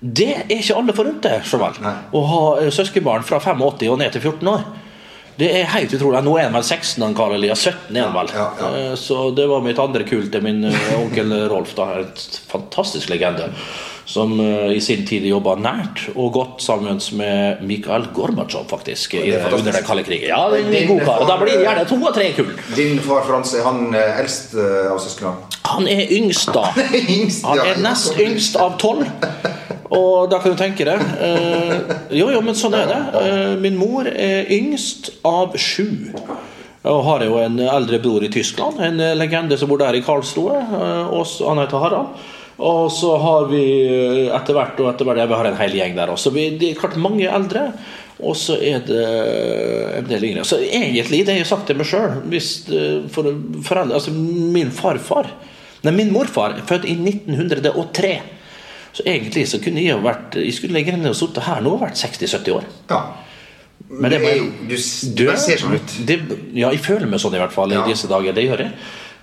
Det 0.00 0.30
er 0.34 0.56
ikke 0.58 0.76
alle 0.80 0.92
forunt, 0.96 1.20
det. 1.24 1.36
så 1.48 1.60
vel. 1.60 1.78
Å 1.84 2.24
ha 2.32 2.42
eh, 2.64 2.72
søskenbarn 2.74 3.24
fra 3.24 3.38
85 3.40 3.92
og 3.92 4.00
ned 4.00 4.12
til 4.16 4.24
14 4.30 4.50
år. 4.56 4.64
Det 5.38 5.48
er 5.60 5.64
helt 5.74 5.94
utrolig. 5.96 6.20
Nå 6.22 6.36
er 6.38 6.44
han 6.48 6.54
vel 6.54 6.62
16, 6.62 7.02
han 7.02 7.14
Karl 7.18 7.34
Elias. 7.34 7.64
17 7.66 7.96
er 7.96 8.04
han 8.06 8.14
vel. 8.14 8.28
Ja, 8.34 8.44
ja. 8.60 8.68
Eh, 8.92 8.94
Så 9.00 9.30
det 9.34 9.48
var 9.50 9.60
mitt 9.64 9.78
andre 9.82 10.04
kull 10.06 10.28
til 10.30 10.42
min 10.46 10.64
eh, 10.68 10.92
onkel 11.00 11.34
Rolf. 11.50 11.74
da, 11.74 11.88
Et 12.04 12.40
fantastisk 12.50 13.10
legende. 13.10 13.50
Som 14.06 14.34
eh, 14.38 14.74
i 14.76 14.80
sin 14.84 15.06
tid 15.08 15.24
jobba 15.24 15.54
nært 15.56 16.02
og 16.14 16.32
godt 16.34 16.60
sammen 16.62 17.00
med 17.16 17.62
Mikhail 17.64 18.04
Gorbatsjov, 18.14 18.66
faktisk. 18.68 19.14
i- 19.14 19.30
er 19.32 19.48
under 19.54 19.72
den 19.72 19.84
kalde 19.84 20.04
krigen. 20.04 20.28
Ja, 20.28 20.42
det 20.52 20.60
er 20.60 20.82
en 20.82 20.88
god 20.92 21.00
kar. 21.06 21.24
Da 21.26 21.36
blir 21.40 21.56
det 21.56 21.64
gjerne 21.66 21.86
to 21.88 21.96
og 22.04 22.14
tre 22.14 22.30
kull. 22.36 22.52
Din 22.76 22.98
far 23.00 23.24
Frans, 23.24 23.54
er 23.54 23.64
han 23.64 23.94
eldst 23.94 24.54
av 24.60 25.00
søsknene? 25.00 25.34
Han 25.64 25.88
er 25.88 26.04
yngst, 26.12 26.52
da. 26.52 26.66
Han 27.48 27.58
er 27.64 27.80
nest 27.80 28.20
yngst 28.20 28.56
av 28.60 28.76
tolv. 28.78 29.08
Og 29.92 30.30
da 30.30 30.38
kan 30.40 30.54
du 30.54 30.56
tenke 30.58 30.84
deg 30.88 31.00
eh, 31.20 31.94
Jo, 32.16 32.30
jo, 32.32 32.40
men 32.44 32.56
sånn 32.56 32.74
er 32.78 32.86
det. 32.88 33.00
Eh, 33.20 33.56
min 33.60 33.76
mor 33.76 34.06
er 34.08 34.48
yngst 34.54 35.10
av 35.28 35.56
sju. 35.60 36.10
Og 36.84 37.02
har 37.06 37.24
jo 37.24 37.36
en 37.40 37.58
eldre 37.64 37.98
bror 38.04 38.24
i 38.24 38.30
Tyskland, 38.32 38.80
en 38.84 38.98
legende 39.18 39.56
som 39.60 39.68
bor 39.68 39.80
der 39.80 39.96
i 39.96 40.02
Karlsruhe. 40.04 40.56
eh, 40.60 41.12
og 41.12 41.26
så- 41.26 41.48
han 41.48 41.58
heter 41.64 41.78
Harald. 41.80 42.08
Og 42.58 42.90
så 42.92 43.16
har 43.18 43.46
vi 43.50 43.62
eh, 43.88 44.36
etter 44.36 44.54
hvert 44.54 44.78
og 44.80 44.92
etter 44.94 45.04
hvert, 45.04 45.18
ja, 45.18 45.26
vi 45.26 45.34
har 45.34 45.46
en 45.46 45.56
hel 45.56 45.72
gjeng 45.80 45.96
der 45.96 46.08
også. 46.12 46.30
Vi, 46.32 46.50
det 46.58 46.70
er 46.70 46.80
klart 46.80 46.96
mange 46.96 47.26
eldre. 47.28 47.72
Og 48.22 48.36
så 48.38 48.54
er 48.62 48.78
det 48.86 49.04
en 49.98 50.04
del 50.06 50.22
yngre. 50.30 50.44
Så 50.46 50.60
egentlig, 50.62 51.24
det 51.26 51.32
har 51.34 51.40
jeg 51.40 51.46
sagt 51.50 51.66
til 51.66 51.76
meg 51.76 51.86
sjøl 51.88 53.10
for 53.10 53.26
foreldre, 53.66 53.94
altså 53.98 54.12
Min 54.14 54.70
farfar, 54.70 55.26
nei, 55.82 55.90
min 55.92 56.12
morfar, 56.14 56.54
er 56.54 56.62
født 56.68 56.86
i 56.86 56.94
1903. 56.94 58.12
Så 58.94 59.02
egentlig 59.10 59.46
så 59.50 59.58
kunne 59.62 59.82
jeg 59.82 59.98
vært 60.04 60.36
Jeg 60.38 60.54
skulle 60.54 60.72
legge 60.76 60.92
ned 60.96 61.10
og 61.10 61.16
sittet 61.18 61.42
her 61.48 61.60
nå 61.64 61.72
og 61.74 61.80
vært 61.82 61.98
60-70 61.98 62.52
år. 62.54 62.64
Ja. 62.90 63.00
Men 63.90 64.10
det 64.10 64.20
er 64.20 64.28
jeg- 64.28 64.68
du, 64.68 64.76
du 65.18 65.26
bare 65.26 65.38
ser 65.38 65.56
sånn 65.58 65.74
ut. 65.74 65.96
Det, 66.06 66.20
ja, 66.54 66.70
jeg 66.70 66.80
føler 66.80 67.06
meg 67.10 67.20
sånn 67.20 67.34
i 67.34 67.38
hvert 67.42 67.52
fall 67.52 67.72
i 67.72 67.74
Ja. 67.74 67.84
disse 67.86 68.06
dager. 68.08 68.32
Det 68.32 68.44
gjør 68.46 68.58
jeg. 68.64 68.72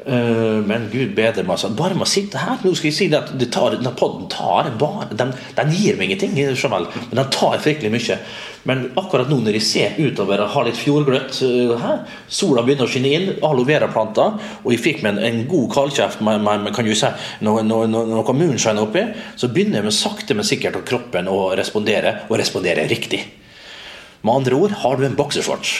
Eh, 0.05 0.61
men 0.65 0.89
gud 0.91 1.15
bedre 1.15 1.43
meg. 1.45 1.57
Bare 1.77 1.93
med 1.93 2.07
å 2.07 2.09
sitte 2.09 2.39
her 2.41 2.57
Nå 2.63 2.71
skal 2.75 2.89
jeg 2.89 2.93
si 2.97 3.07
at 3.13 3.37
det 3.37 3.51
tar, 3.53 3.75
den 3.77 3.93
podden 3.95 4.27
tar 4.29 4.71
bare 4.79 5.07
den, 5.15 5.31
den 5.55 5.71
gir 5.71 5.95
meg 5.95 6.09
ingenting, 6.09 6.33
men 6.33 7.15
den 7.15 7.29
tar 7.29 7.59
fryktelig 7.61 7.91
mye. 7.93 8.17
Men 8.69 8.83
akkurat 8.99 9.29
nå 9.31 9.39
når 9.41 9.57
jeg 9.57 9.65
ser 9.65 9.95
utover 9.97 10.43
og 10.43 10.51
har 10.53 10.67
litt 10.67 10.77
fjordgløtt 10.77 11.39
eh, 11.47 11.71
her, 11.81 12.03
Sola 12.29 12.61
begynner 12.65 12.85
å 12.85 12.91
skinne 12.91 13.13
inn, 13.17 13.29
aloe 13.41 13.65
vera-planter, 13.65 14.37
og 14.61 14.69
jeg 14.75 14.83
fikk 14.83 15.01
meg 15.01 15.15
en, 15.17 15.23
en 15.25 15.39
god 15.49 15.67
kaldkjeft 15.73 16.21
med, 16.25 16.43
med, 16.45 16.67
med 16.67 16.75
kan 16.75 16.85
du 16.85 16.93
si, 16.97 17.09
noe, 17.47 17.63
noe, 17.65 17.89
noe, 17.89 18.35
moonshine 18.37 18.83
oppi, 18.83 19.07
så 19.39 19.49
begynner 19.49 19.89
jeg 19.89 19.97
sakte, 19.97 20.37
men 20.37 20.45
sikkert 20.47 20.77
og 20.77 20.85
kroppen 20.87 21.29
å 21.31 21.39
respondere, 21.57 22.19
og 22.29 22.37
respondere 22.41 22.85
riktig. 22.91 23.23
Med 24.21 24.35
andre 24.35 24.53
ord, 24.61 24.77
har 24.83 24.99
du 24.99 25.07
en 25.07 25.17
boksershorts? 25.17 25.79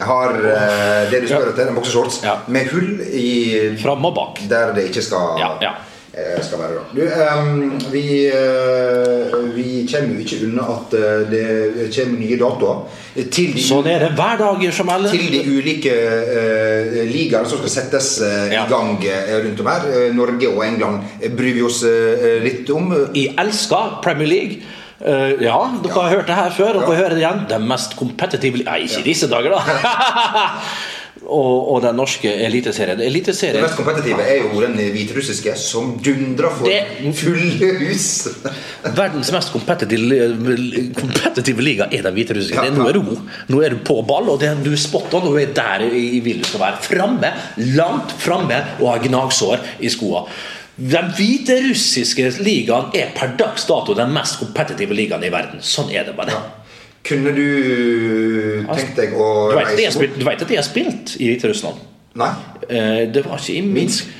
Jeg 0.00 0.08
har 0.08 0.32
eh, 0.48 1.10
det 1.12 1.18
du 1.20 1.28
spør 1.28 1.50
etter, 1.50 1.68
en 1.68 1.76
boksershorts 1.76 2.22
Ja. 2.24 2.38
med 2.48 2.70
hull 2.72 3.02
i 3.04 3.76
Fram 3.82 4.06
og 4.08 4.14
bak. 4.16 4.40
Der 4.48 4.72
det 4.72 4.86
ikke 4.88 5.04
skal, 5.04 5.36
Ja, 5.42 5.50
ja. 5.60 5.74
Eh, 6.20 6.40
skal 6.44 6.60
være. 6.60 6.78
da. 6.78 6.82
Du, 6.94 7.02
um, 7.04 7.72
vi, 7.92 8.04
eh, 8.28 9.36
vi 9.56 9.86
kommer 9.90 10.14
jo 10.14 10.24
ikke 10.24 10.38
unna 10.46 10.66
at 10.74 10.96
eh, 10.98 11.22
det 11.30 11.44
kommer 11.96 12.18
nye 12.20 12.38
datoer 12.40 12.98
til 13.34 13.54
de, 13.56 13.64
Sånn 13.64 13.88
er 13.90 14.04
det 14.04 14.10
hver 14.18 14.36
dag, 14.40 14.62
Jamal. 14.68 15.08
til 15.10 15.26
de 15.32 15.40
ulike 15.50 15.94
uh, 15.94 17.00
ligaene 17.10 17.48
som 17.50 17.58
skal 17.62 17.72
settes 17.74 18.12
uh, 18.22 18.46
Ja. 18.52 18.64
i 18.64 18.70
gang 18.70 18.96
uh, 19.02 19.32
rundt 19.46 19.62
om 19.64 19.70
her. 19.72 19.88
Norge 20.14 20.50
og 20.52 20.62
England 20.66 21.16
bryr 21.36 21.56
vi 21.56 21.64
oss 21.66 21.82
litt 22.44 22.70
om. 22.74 22.92
Jeg 23.16 23.34
elsker 23.40 23.98
Premier 24.04 24.30
League. 24.30 24.60
Uh, 25.00 25.32
ja, 25.40 25.56
dere 25.80 25.96
har 25.96 26.10
hørt 26.12 26.26
det 26.28 26.34
her 26.36 26.50
før, 26.52 26.76
og 26.76 26.82
dere 26.90 26.98
hører 26.98 27.14
det 27.16 27.22
igjen. 27.22 27.38
Den 27.48 27.62
mest 27.70 27.94
kompetitive 27.96 28.60
Nei, 28.66 28.82
ikke 28.84 29.00
i 29.00 29.06
disse 29.06 29.30
dager, 29.32 29.56
da! 29.56 29.60
og, 31.26 31.72
og 31.74 31.82
den 31.84 31.96
norske 32.00 32.30
eliteserien. 32.46 32.98
Det 32.98 33.62
mest 33.62 33.76
kompetitive 33.76 34.22
er 34.24 34.38
jo 34.40 34.60
den 34.62 34.76
hviterussiske, 34.94 35.52
som 35.60 35.90
dundrer 36.04 36.50
for 36.56 36.64
Det- 36.66 37.14
fulle 37.18 37.68
hus. 37.82 38.06
Verdens 39.00 39.30
mest 39.32 39.52
kompetitive, 39.52 40.30
kompetitive 40.96 41.62
liga 41.62 41.88
er 41.92 42.02
den 42.08 42.14
hviterussiske. 42.16 42.56
Ja, 42.56 42.70
er- 42.70 42.76
Nå 42.78 42.88
er 42.88 42.92
du 42.96 43.02
god. 43.02 43.20
Nå 43.48 43.60
er 43.62 43.74
du 43.74 43.82
på 43.84 44.00
ball, 44.08 44.30
og 44.32 44.40
det 44.40 44.48
er, 44.48 44.54
du 44.64 44.72
er 44.72 44.80
spot 44.80 45.12
on. 45.14 45.28
Du 45.28 45.36
er 45.38 45.52
der 45.56 45.84
i 45.90 46.20
vil 46.24 46.40
du 46.42 46.48
skal 46.48 46.60
være. 46.64 46.80
Framme, 46.88 47.32
langt 47.76 48.12
framme, 48.18 48.62
og 48.80 48.92
har 48.94 49.04
gnagsår 49.04 49.58
i 49.80 49.88
skoa. 49.92 50.24
Den 50.80 51.10
hviterussiske 51.18 52.30
ligaen 52.40 52.94
er 52.96 53.10
per 53.14 53.34
dags 53.36 53.66
dato 53.68 53.92
den 53.98 54.14
mest 54.14 54.38
kompetitive 54.40 54.96
ligaen 54.96 55.24
i 55.26 55.30
verden. 55.32 55.60
Sånn 55.60 55.90
er 55.92 56.06
det 56.08 56.16
bare. 56.16 56.38
Kunne 57.06 57.32
du 57.32 57.46
tenkt 58.68 58.96
deg 58.98 59.14
å 59.16 59.28
Du 59.50 59.56
vet, 59.56 59.70
at 60.42 60.48
de 60.48 60.56
har 60.58 60.66
spilt, 60.66 61.14
i 61.18 61.30
Hviterussland? 61.32 61.80
Nei? 62.20 62.32
Eh, 62.68 63.04
det 63.12 63.22
var 63.24 63.40
ikke 63.40 63.56
i 63.56 63.62
Minsk. 63.64 64.10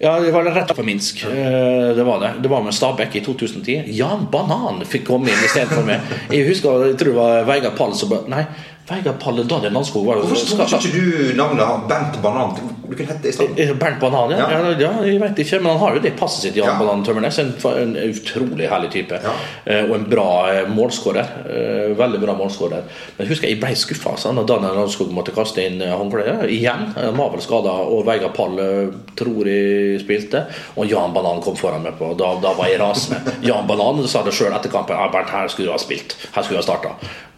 Ja, 0.00 0.14
det 0.20 0.30
var 0.32 0.46
rett 0.48 0.70
for 0.72 0.86
Minsk. 0.86 1.24
Eh, 1.28 1.90
det 1.96 2.04
var 2.06 2.22
det. 2.22 2.30
Det 2.42 2.48
var 2.48 2.62
med 2.64 2.72
Stabæk 2.72 3.18
i 3.18 3.20
2010. 3.20 3.90
Jan 3.98 4.28
Banan 4.32 4.80
fikk 4.88 5.04
komme 5.10 5.28
inn 5.28 5.42
istedenfor 5.44 5.84
meg. 5.84 6.14
Jeg 6.32 6.46
husker, 6.48 6.86
jeg 6.88 6.96
tror 7.00 7.12
det 7.12 7.18
var 7.18 7.48
Veigar 7.50 7.74
Pall 7.76 7.92
som 7.98 8.12
bare 8.12 8.30
Nei, 8.32 8.46
Veigar 8.90 9.12
Palle, 9.22 9.44
Daniel 9.46 9.72
Landskog 9.72 10.06
var 10.06 10.18
jo 10.18 10.26
Hvorfor 10.26 10.56
hvorfor 10.58 10.82
ikke 10.82 10.98
du 10.98 11.36
navnet 11.38 11.84
Bernt 11.88 12.16
Banan? 12.22 12.56
Du 12.90 12.96
kunne 12.96 13.06
hett 13.12 13.22
det 13.22 13.30
i 13.30 13.34
stedet. 13.36 13.58
Eh, 13.62 13.70
Bernt 13.78 14.00
Banan, 14.02 14.32
ja. 14.34 14.38
Ja. 14.50 14.58
ja. 14.66 14.72
ja. 14.80 14.90
Jeg 15.06 15.20
vet 15.22 15.38
ikke, 15.44 15.60
men 15.62 15.70
han 15.76 15.78
har 15.78 15.94
jo 15.94 16.02
det 16.02 16.12
passet 16.18 16.48
sitt. 16.48 16.56
Jan 16.58 16.72
Ja. 16.72 16.74
Banan 16.80 17.04
Tømmernes 17.06 17.38
En, 17.38 17.52
en 17.70 17.94
utrolig 18.08 18.66
herlig 18.70 18.90
type. 18.90 19.20
Ja. 19.22 19.34
Eh, 19.64 19.84
og 19.84 19.94
en 19.94 20.08
bra 20.10 20.26
eh, 20.50 20.66
målskårer. 20.74 21.30
Eh, 21.46 21.92
veldig 22.00 22.20
bra 22.24 22.34
målskårer. 22.40 22.82
Men 23.14 23.24
jeg 23.26 23.30
husker 23.30 23.52
jeg 23.52 23.60
ble 23.62 23.72
skuffa 23.78 24.16
da 24.26 24.42
Daniel 24.42 24.80
Landskog 24.82 25.14
måtte 25.14 25.36
kaste 25.36 25.62
inn 25.62 25.78
eh, 25.86 25.94
håndkleet. 25.94 26.48
Igjen. 26.50 26.90
Han 26.98 27.16
var 27.20 27.30
vel 27.36 27.46
skada, 27.46 27.76
og 27.94 28.02
Vegard 28.10 28.34
Pall 28.34 28.58
eh, 28.58 28.98
tror 29.14 29.46
jeg 29.46 30.02
spilte. 30.02 30.48
Og 30.74 30.90
Jan 30.90 31.14
Banan 31.14 31.42
kom 31.46 31.54
foran 31.58 31.86
meg 31.86 31.94
på. 32.00 32.10
Da, 32.18 32.34
da 32.42 32.56
var 32.58 32.72
jeg 32.72 32.82
rasende. 32.82 33.38
Jan 33.46 33.70
Banan 33.70 34.02
sa 34.10 34.26
det 34.26 34.34
sjøl 34.34 34.50
etter 34.56 34.72
kampen. 34.74 34.98
Bernt, 35.14 35.30
her 35.30 35.46
skulle 35.46 35.70
du 35.70 35.76
ha 35.78 35.82
spilt. 35.82 36.18
Her 36.34 36.42
skulle 36.42 36.58
du 36.58 36.64
ha 36.64 36.66
starta. 36.72 37.29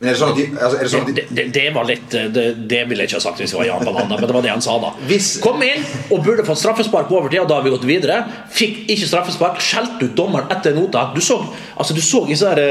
Men 0.00 0.08
er 0.10 0.16
det 0.16 0.20
sånn 0.20 0.32
at 0.34 0.38
de, 0.40 0.44
altså, 0.58 0.76
er 0.76 0.82
det 0.84 0.90
sånn 0.92 1.04
at 1.04 1.08
de, 1.08 1.14
Det, 1.14 1.24
det, 1.38 1.44
det 1.54 1.64
var 1.74 1.86
litt 1.88 2.14
det, 2.34 2.44
det 2.68 2.80
ville 2.90 3.04
jeg 3.04 3.12
ikke 3.12 3.20
ha 3.20 3.24
sagt 3.24 3.38
hvis 3.40 3.52
jeg 3.54 3.60
var 3.60 3.68
Jan 3.68 3.84
Banana, 3.86 4.16
men 4.18 4.26
det 4.28 4.34
var 4.36 4.42
det 4.44 4.50
han 4.50 4.64
sa 4.64 4.74
da. 4.82 4.90
Hvis- 5.08 5.38
Kom 5.44 5.62
inn 5.62 5.84
og 6.10 6.24
burde 6.26 6.44
fått 6.44 6.58
straffespark 6.60 7.06
på 7.08 7.18
overtid, 7.20 7.40
og 7.44 7.48
da 7.48 7.60
har 7.60 7.64
vi 7.66 7.70
gått 7.72 7.86
videre. 7.88 8.18
Fikk 8.52 8.82
ikke 8.90 9.06
straffespark, 9.08 9.60
skjelte 9.62 10.08
ut 10.08 10.16
dommeren 10.18 10.50
etter 10.52 10.74
nota. 10.76 11.06
Du 11.14 11.20
så, 11.24 11.38
altså, 11.78 11.94
du 11.96 12.02
så 12.04 12.24
i 12.28 12.36
sånne, 12.36 12.66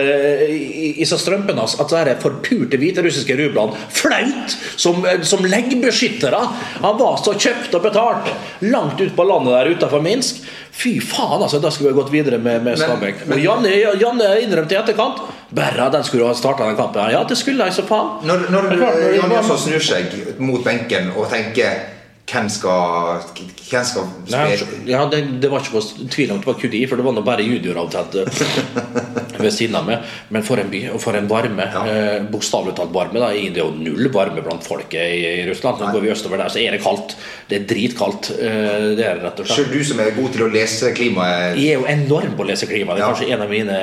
eh, 0.99 1.05
strømpene 1.23 1.63
hans 1.63 1.77
at 1.79 1.89
sånne 1.95 2.17
forpurte 2.21 2.77
hviterussiske 2.81 3.37
rublene 3.39 3.77
flaut 3.89 4.57
som, 4.75 5.01
som 5.23 5.47
leggbeskyttere. 5.47 6.43
Han 6.83 6.99
var 6.99 7.17
så 7.23 7.33
kjøpt 7.39 7.73
og 7.79 7.87
betalt 7.87 8.29
langt 8.67 8.99
ut 9.01 9.15
på 9.15 9.25
landet 9.27 9.55
der 9.55 9.71
utenfor 9.77 10.03
Minsk 10.03 10.43
Fy 10.73 10.95
faen, 11.05 11.37
altså! 11.45 11.59
Da 11.61 11.69
skulle 11.71 11.91
vi 11.93 11.99
gått 11.99 12.09
videre 12.11 12.39
med, 12.41 12.63
med 12.65 12.77
Stabæk. 12.81 13.27
men- 13.27 13.37
Og 13.37 13.43
Janne, 13.43 13.69
Janne 14.01 14.29
innrømte 14.41 14.73
i 14.73 14.79
etterkant 14.79 15.19
Berra, 15.53 15.89
den 15.93 16.03
skulle 16.03 16.25
ha 16.25 16.33
starta 16.33 16.65
den 16.65 16.75
kampen. 16.75 17.11
Ja, 17.13 17.23
det 17.29 17.37
skulle 17.37 17.63
jeg, 17.67 17.73
så 17.77 17.83
faen. 17.85 18.25
Når, 18.25 18.47
når, 18.49 18.61
når 18.73 19.13
Janne 19.19 19.35
Jan 19.37 19.57
snur 19.57 19.79
seg 19.85 20.39
mot 20.41 20.63
benken 20.65 21.11
og 21.15 21.27
tenker 21.29 21.83
hvem 22.33 22.49
skal, 22.49 23.21
hvem 23.69 23.85
skal 23.85 24.07
Nei, 24.31 24.55
spille 24.57 24.89
ja, 24.89 25.03
det, 25.11 25.19
det 25.43 25.49
var 25.51 25.61
ikke 25.63 25.77
noe 25.79 26.09
tvil 26.13 26.33
om 26.33 26.41
det 26.41 26.49
var 26.49 26.57
Kudi, 26.59 26.81
for 26.89 26.99
det 26.99 27.05
var 27.05 27.15
nå 27.17 27.23
bare 27.25 27.45
junior 27.45 27.79
eh, 27.83 28.43
ved 29.43 29.51
siden 29.53 29.75
av 29.77 29.87
meg. 29.87 30.03
Men 30.33 30.45
for 30.45 30.61
en 30.61 30.69
by, 30.71 30.81
og 30.95 31.01
for 31.03 31.17
en 31.17 31.27
varme. 31.29 31.65
Ja. 31.73 31.83
Eh, 31.89 32.25
Bokstavelig 32.31 32.75
talt 32.77 32.93
varme. 32.95 33.19
Da. 33.21 33.31
Det 33.33 33.59
er 33.61 33.65
jo 33.65 33.71
null 33.75 34.09
varme 34.13 34.43
blant 34.45 34.65
folket 34.65 35.01
i, 35.17 35.21
i 35.43 35.45
Russland. 35.49 35.81
Nå 35.81 35.91
går 35.95 36.05
vi 36.05 36.11
østover 36.13 36.41
der, 36.41 36.53
så 36.53 36.61
er 36.63 36.75
det 36.77 36.81
kaldt. 36.83 37.15
Det 37.49 37.59
er 37.61 37.67
dritkaldt. 37.69 38.31
Eh, 38.37 38.87
det 38.97 39.07
er 39.07 39.21
rett 39.23 39.41
og 39.43 39.47
slett. 39.49 39.57
Selv 39.63 39.73
du 39.75 39.83
som 39.87 40.01
er 40.03 40.13
god 40.17 40.33
til 40.37 40.45
å 40.47 40.49
lese 40.53 40.93
klimaet 40.95 41.59
Jeg 41.59 41.75
er 41.75 41.81
jo 41.81 41.87
enorm 41.91 42.37
på 42.37 42.45
å 42.45 42.49
lese 42.49 42.69
klimaet. 42.69 42.97
Det 42.99 43.03
er 43.03 43.07
Ja. 43.07 43.11
kanskje 43.13 43.31
en 43.35 43.45
av 43.45 43.51
mine 43.51 43.79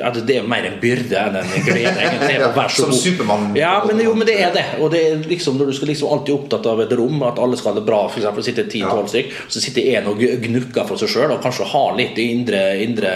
ja, 0.00 0.10
Det 0.16 0.36
er 0.40 0.48
mer 0.48 0.66
en 0.68 0.78
byrde 0.82 1.16
enn 1.22 1.38
en 1.40 1.52
glede. 1.66 1.94
egentlig, 1.96 2.70
Som. 2.76 2.92
Supermann. 2.92 3.54
Ja, 3.56 3.78
men, 3.86 4.00
jo, 4.04 4.12
men 4.18 4.26
det 4.28 4.36
er 4.42 4.52
det. 4.54 4.64
Og 4.82 4.90
det 4.92 5.00
er 5.06 5.22
liksom 5.30 5.56
Når 5.60 5.70
du 5.70 5.76
skal 5.78 5.88
liksom 5.92 6.10
alltid 6.12 6.34
opptatt 6.34 6.66
av 6.68 6.80
et 6.82 6.92
rom, 6.98 7.22
at 7.24 7.38
alle 7.40 7.56
skal 7.56 7.72
ha 7.72 7.80
det 7.80 7.85
bra, 7.86 8.02
for 8.10 8.20
eksempel, 8.20 8.42
å 8.42 8.46
sitte 8.46 8.64
10-12 8.68 9.08
stykk, 9.12 9.32
så 9.54 9.62
sitter 9.64 9.88
en 9.96 10.10
og 10.12 10.20
gnukker 10.44 10.88
for 10.88 11.00
seg 11.00 11.12
sjøl 11.14 11.34
og 11.36 11.42
kanskje 11.44 11.68
har 11.72 11.96
litt 11.98 12.18
indre, 12.22 12.62
indre 12.84 13.14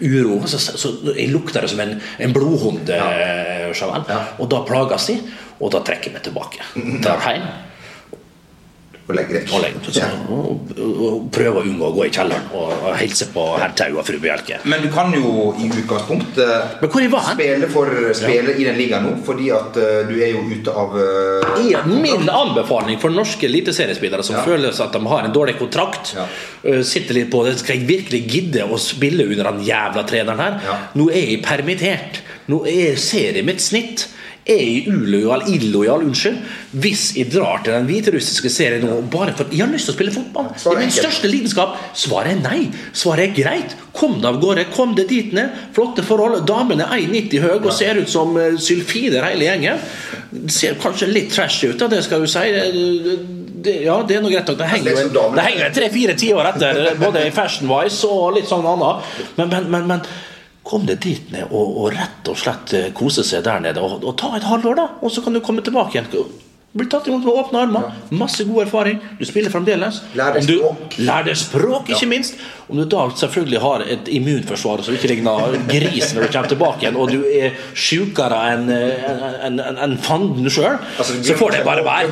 uro. 0.00 0.40
Så, 0.48 0.58
så, 0.62 0.76
så 0.80 0.94
lukter 1.32 1.62
det 1.66 1.70
som 1.72 1.84
en, 1.84 1.96
en 2.26 2.32
blodhund. 2.36 2.88
eh, 2.90 3.68
Ja. 4.10 4.20
Og 4.42 4.50
da 4.52 4.64
plages 4.68 5.06
de, 5.12 5.20
og 5.60 5.72
da 5.76 5.80
trekker 5.86 6.16
vi 6.16 6.24
tilbake. 6.28 6.64
Drar 7.04 7.22
hjem 7.30 7.46
og 9.06 9.14
legger 9.14 9.38
deg. 9.38 9.52
og 9.54 9.62
legger. 9.62 9.98
Ja. 10.00 10.08
Og, 10.34 10.70
og, 10.82 11.18
prøver 11.34 11.60
å 11.60 11.64
unngå 11.66 11.86
å 11.88 11.94
gå 11.94 12.06
i 12.08 12.12
kjelleren 12.14 12.48
og, 12.58 12.86
hilse 12.98 13.28
på 13.30 13.44
herr 13.60 13.74
Tau 13.78 14.00
og 14.00 14.06
fru 14.08 14.18
Bjelke. 14.22 14.58
Men 14.66 14.82
du 14.82 14.88
kan 14.92 15.14
jo 15.14 15.52
i 15.62 15.68
utgangspunktet 15.70 16.80
spille, 16.82 17.70
for, 17.70 17.92
spille 18.18 18.56
i 18.56 18.66
den 18.66 18.78
ligaen 18.80 19.06
nå, 19.06 19.14
fordi 19.26 19.52
at 19.54 19.78
uh, 19.78 20.00
du 20.08 20.16
er 20.18 20.34
jo 20.34 20.42
ute 20.50 20.74
av 20.74 20.96
uh, 20.98 21.62
Ja, 21.70 21.84
min 21.86 22.26
anbefaling 22.26 22.98
for 23.02 23.14
norske 23.14 23.46
eliteseriespillere 23.46 24.26
som 24.26 24.40
Ja. 24.40 24.42
føler 24.46 24.74
at 24.74 24.92
de 24.92 25.02
har 25.06 25.28
en 25.28 25.34
dårlig 25.34 25.56
kontrakt, 25.60 26.16
Ja. 26.16 26.26
uh, 26.66 26.82
sitter 26.82 27.20
litt 27.20 27.30
på 27.30 27.44
det 27.46 27.58
Skal 27.60 27.78
jeg 27.78 27.88
virkelig 27.88 28.22
gidde 28.26 28.66
å 28.66 28.78
spille 28.80 29.28
under 29.28 29.52
den 29.52 29.64
jævla 29.68 30.06
treneren 30.08 30.42
her? 30.42 30.60
Ja. 30.66 30.76
Nå 30.98 31.08
er 31.12 31.30
jeg 31.30 31.44
permittert. 31.46 32.22
Nå 32.50 32.64
er 32.66 32.98
serien 32.98 33.46
mitt 33.46 33.62
snitt. 33.62 34.08
Er 34.46 34.60
jeg 34.62 34.84
illojal, 34.86 36.04
unnskyld, 36.06 36.36
hvis 36.78 37.08
jeg 37.16 37.32
drar 37.32 37.64
til 37.66 37.74
den 37.74 37.88
hviterussiske 37.88 38.50
serien 38.52 38.84
nå 38.86 39.00
bare 39.10 39.32
for 39.34 39.50
Jeg 39.50 39.64
har 39.64 39.72
lyst 39.72 39.88
til 39.88 39.94
å 39.94 39.96
spille 39.96 40.12
fotball. 40.14 40.52
Det 40.54 40.70
er 40.70 40.78
min 40.84 40.92
største 40.94 41.30
lidenskap. 41.30 41.72
Svaret 41.98 42.36
er 42.36 42.44
nei. 42.44 42.68
Svaret 42.94 43.24
er 43.24 43.34
greit. 43.34 43.74
Kom 43.96 44.20
deg 44.20 44.28
av 44.30 44.38
gårde. 44.44 44.68
Kom 44.76 44.94
deg 44.94 45.10
dit 45.10 45.34
ned. 45.34 45.56
Flotte 45.74 46.04
forhold. 46.06 46.44
Damene 46.46 46.86
er 46.86 47.02
1,90 47.08 47.42
høy 47.42 47.56
og 47.56 47.72
ser 47.74 47.98
ut 47.98 48.12
som 48.12 48.38
eh, 48.38 48.54
sylfider 48.62 49.26
hele 49.26 49.48
gjengen. 49.48 49.82
Ser 50.54 50.78
kanskje 50.78 51.10
litt 51.10 51.34
trash 51.34 51.66
ut, 51.66 51.74
da, 51.82 51.90
det 51.90 52.04
skal 52.06 52.22
du 52.22 52.30
si. 52.30 52.46
Det, 53.66 53.76
ja, 53.82 53.98
det 54.06 54.20
er 54.20 54.22
noe 54.22 54.30
greit 54.30 54.46
nok. 54.46 54.60
Det 54.62 54.70
henger 54.76 54.94
er 54.94 55.58
jo 55.66 55.74
tre-fire 55.80 56.14
tiår 56.22 56.52
etter, 56.52 56.82
både 57.02 57.26
fashion-wise 57.34 58.14
og 58.14 58.38
litt 58.38 58.46
sånn 58.46 58.70
annet. 58.76 59.12
Men, 59.40 59.50
men, 59.50 59.70
men, 59.74 59.90
men 59.90 60.08
kom 60.66 60.86
deg 60.88 60.98
dit 61.04 61.30
ned 61.34 61.52
og, 61.52 61.76
og 61.82 61.92
rett 61.94 62.32
og 62.32 62.40
slett 62.40 62.74
eh, 62.74 62.90
kose 62.96 63.24
seg 63.26 63.44
der 63.46 63.62
nede. 63.62 63.82
Og, 63.82 64.02
og 64.02 64.16
ta 64.18 64.34
et 64.36 64.46
halvår, 64.46 64.76
da. 64.80 64.88
Og 65.02 65.14
så 65.14 65.22
kan 65.24 65.36
du 65.36 65.42
komme 65.44 65.64
tilbake 65.66 65.96
igjen. 65.96 66.10
Bli 66.76 66.84
tatt 66.92 67.06
imot 67.08 67.22
med 67.24 67.32
åpne 67.40 67.60
armer. 67.64 67.84
Masse 68.12 68.44
god 68.44 68.66
erfaring. 68.66 68.98
Du 69.16 69.24
spiller 69.24 69.52
fremdeles. 69.52 70.02
Lær 70.18 70.34
deg 70.36 70.44
språk. 70.44 70.96
Lær 71.08 71.24
deg 71.24 71.38
språk, 71.40 71.92
ikke 71.94 72.08
minst. 72.10 72.36
Om 72.68 72.82
du 72.82 72.84
da 72.92 73.06
selvfølgelig 73.16 73.60
har 73.62 73.84
et 73.94 74.10
immunforsvar 74.12 74.82
som 74.84 74.96
ikke 74.98 75.08
ligner 75.14 75.56
gris 75.70 76.12
når 76.12 76.26
du 76.26 76.34
kommer 76.34 76.52
tilbake 76.52 76.84
igjen, 76.84 76.98
og 77.00 77.14
du 77.14 77.22
er 77.30 77.56
sjukere 77.72 78.42
enn 78.52 78.68
en, 78.74 79.24
en, 79.48 79.62
en, 79.70 79.80
en 79.86 79.96
fanden 80.04 80.50
sjøl, 80.52 80.76
altså, 80.98 81.16
så 81.24 81.38
får 81.38 81.56
det 81.56 81.62
bare 81.64 81.86
være. 81.86 82.10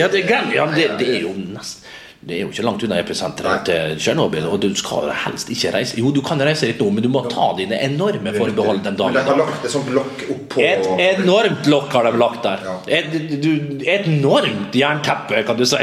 Ja, 0.00 0.08
det, 0.10 0.24
ja, 0.56 0.66
det, 0.74 0.88
det 0.98 1.12
er 1.12 1.22
jo 1.28 1.36
nesten 1.38 1.84
det 2.24 2.36
er 2.38 2.40
jo 2.44 2.48
ikke 2.48 2.62
langt 2.64 2.82
unna 2.86 2.96
episenteret 3.02 3.66
til 3.68 3.96
Tsjernobyl, 4.00 4.46
og 4.48 4.60
du 4.62 4.70
skal 4.78 5.10
helst 5.26 5.50
ikke 5.52 5.72
reise 5.74 5.98
Jo, 6.00 6.08
du 6.14 6.22
kan 6.24 6.40
reise 6.40 6.64
litt 6.70 6.78
nå, 6.80 6.86
men 6.96 7.04
du 7.04 7.08
må 7.12 7.20
ta 7.28 7.50
dine 7.58 7.76
enorme 7.84 8.32
forbehold 8.32 8.80
den 8.86 8.96
Men 8.96 9.12
de 9.12 9.18
har 9.20 9.26
dagen. 9.28 9.42
lagt 9.42 9.66
et 9.68 9.74
sånt 9.74 9.90
lokk 9.92 10.24
oppå 10.32 10.62
Et 10.64 10.88
enormt 11.20 11.68
lokk 11.68 11.92
har 11.92 12.08
de 12.08 12.12
lagt 12.22 12.42
der. 12.46 12.64
Ja. 12.64 12.76
Et, 12.98 13.10
du, 13.42 13.50
et 13.84 14.08
enormt 14.08 14.72
jernteppe, 14.78 15.42
kan 15.46 15.58
du 15.58 15.66
si. 15.68 15.76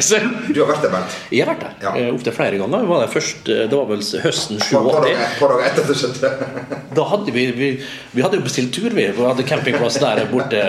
Du 0.50 0.64
har 0.64 0.72
vært 0.72 0.82
der, 0.88 0.94
Bernt. 0.96 1.18
Jeg 1.32 1.46
har 1.46 1.54
vært 1.54 1.66
der 1.68 1.86
Ja. 1.86 1.94
ja. 2.08 2.12
opptil 2.16 2.36
flere 2.40 2.58
ganger. 2.62 2.88
Var 2.90 3.06
det, 3.06 3.10
først, 3.14 3.50
eh, 3.52 3.62
det 3.70 3.78
var 3.78 3.86
vel 3.92 4.02
høsten 4.26 4.58
Et 4.58 4.66
par 4.72 4.82
87. 4.82 4.98
dager 4.98 5.22
et 5.28 5.38
par 5.40 5.54
dager 5.54 5.70
etter 5.70 5.86
at 5.86 5.94
det 5.94 6.00
skjedde. 6.02 6.34
Da 6.98 7.04
hadde 7.08 7.32
vi, 7.32 7.46
vi, 7.56 7.68
vi 8.12 8.22
hadde 8.26 8.36
jo 8.36 8.44
bestilt 8.44 8.74
tur, 8.76 8.90
vi. 8.92 9.06
Vi 9.16 9.24
hadde 9.24 9.46
campingplass 9.48 9.96
der 10.02 10.26
borte. 10.32 10.60